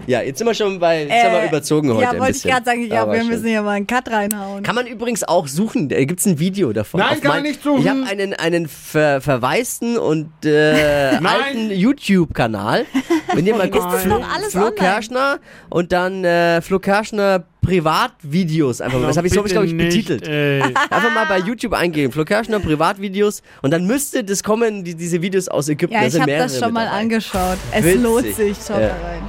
Ja, 0.07 0.21
jetzt 0.21 0.39
sind 0.39 0.47
wir 0.47 0.53
schon 0.53 0.79
bei, 0.79 1.03
jetzt 1.03 1.11
haben 1.11 1.33
wir 1.33 1.41
Äh, 1.43 1.47
überzogen 1.47 1.89
heute 1.93 2.03
Ja, 2.03 2.11
ein 2.11 2.19
wollte 2.19 2.37
ich 2.37 2.43
gerade 2.43 2.65
sagen, 2.65 2.81
ich 2.83 2.89
glaube, 2.89 3.13
wir 3.13 3.23
müssen 3.23 3.45
hier 3.47 3.61
mal 3.61 3.71
einen 3.71 3.87
Cut 3.87 4.09
reinhauen. 4.09 4.63
Kann 4.63 4.75
man 4.75 4.87
übrigens 4.87 5.23
auch 5.23 5.47
suchen. 5.47 5.89
Da 5.89 6.03
gibt 6.03 6.19
es 6.19 6.25
ein 6.25 6.39
Video 6.39 6.73
davon. 6.73 6.99
Nein, 6.99 7.09
Auf 7.17 7.21
kann 7.21 7.27
man 7.29 7.37
mein- 7.37 7.43
nicht 7.51 7.63
suchen. 7.63 7.81
Ich 7.81 7.87
habe 7.89 8.03
einen, 8.09 8.33
einen 8.33 8.67
ver 8.67 9.21
verwaisten 9.21 9.97
und 9.97 10.31
äh, 10.45 11.17
alten 11.23 11.69
YouTube-Kanal. 11.71 12.85
Wenn 13.33 13.45
ihr 13.45 13.55
mal 13.55 13.69
guckt, 13.69 13.85
das 13.93 14.03
Flo, 14.03 14.21
Flo 14.49 14.59
online? 14.61 14.75
Kerschner 14.75 15.39
und 15.69 15.91
dann 15.91 16.25
äh, 16.25 16.61
Flo 16.61 16.79
Kerschner 16.79 17.43
Privatvideos 17.61 18.81
einfach 18.81 18.99
mal. 18.99 19.07
Das 19.07 19.17
habe 19.17 19.27
ich 19.27 19.33
so, 19.33 19.43
glaube 19.43 19.67
ich, 19.67 19.77
betitelt. 19.77 20.27
ey. 20.27 20.61
Einfach 20.89 21.13
mal 21.13 21.27
bei 21.27 21.37
YouTube 21.37 21.73
eingeben. 21.73 22.11
Flo 22.11 22.25
Kerschner 22.25 22.59
Privatvideos 22.59 23.43
und 23.61 23.69
dann 23.71 23.85
müsste 23.85 24.23
das 24.23 24.41
kommen, 24.43 24.83
die, 24.83 24.95
diese 24.95 25.21
Videos 25.21 25.47
aus 25.47 25.69
Ägypten. 25.69 25.93
Ja, 25.93 26.05
ich 26.07 26.19
habe 26.19 26.31
das 26.31 26.57
schon 26.57 26.73
mal 26.73 26.85
dabei. 26.85 26.97
angeschaut. 27.01 27.57
Es 27.71 27.85
Witzig. 27.85 28.01
lohnt 28.01 28.35
sich. 28.35 28.57
Schaut 28.67 28.81
Ja. 28.81 28.87
da 28.87 28.93
rein. 29.07 29.21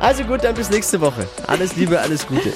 Also 0.00 0.24
gut, 0.24 0.42
dann 0.42 0.54
bis 0.54 0.70
nächste 0.70 1.00
Woche. 1.02 1.28
Alles 1.46 1.76
Liebe, 1.76 2.00
alles 2.00 2.26
Gute. 2.26 2.54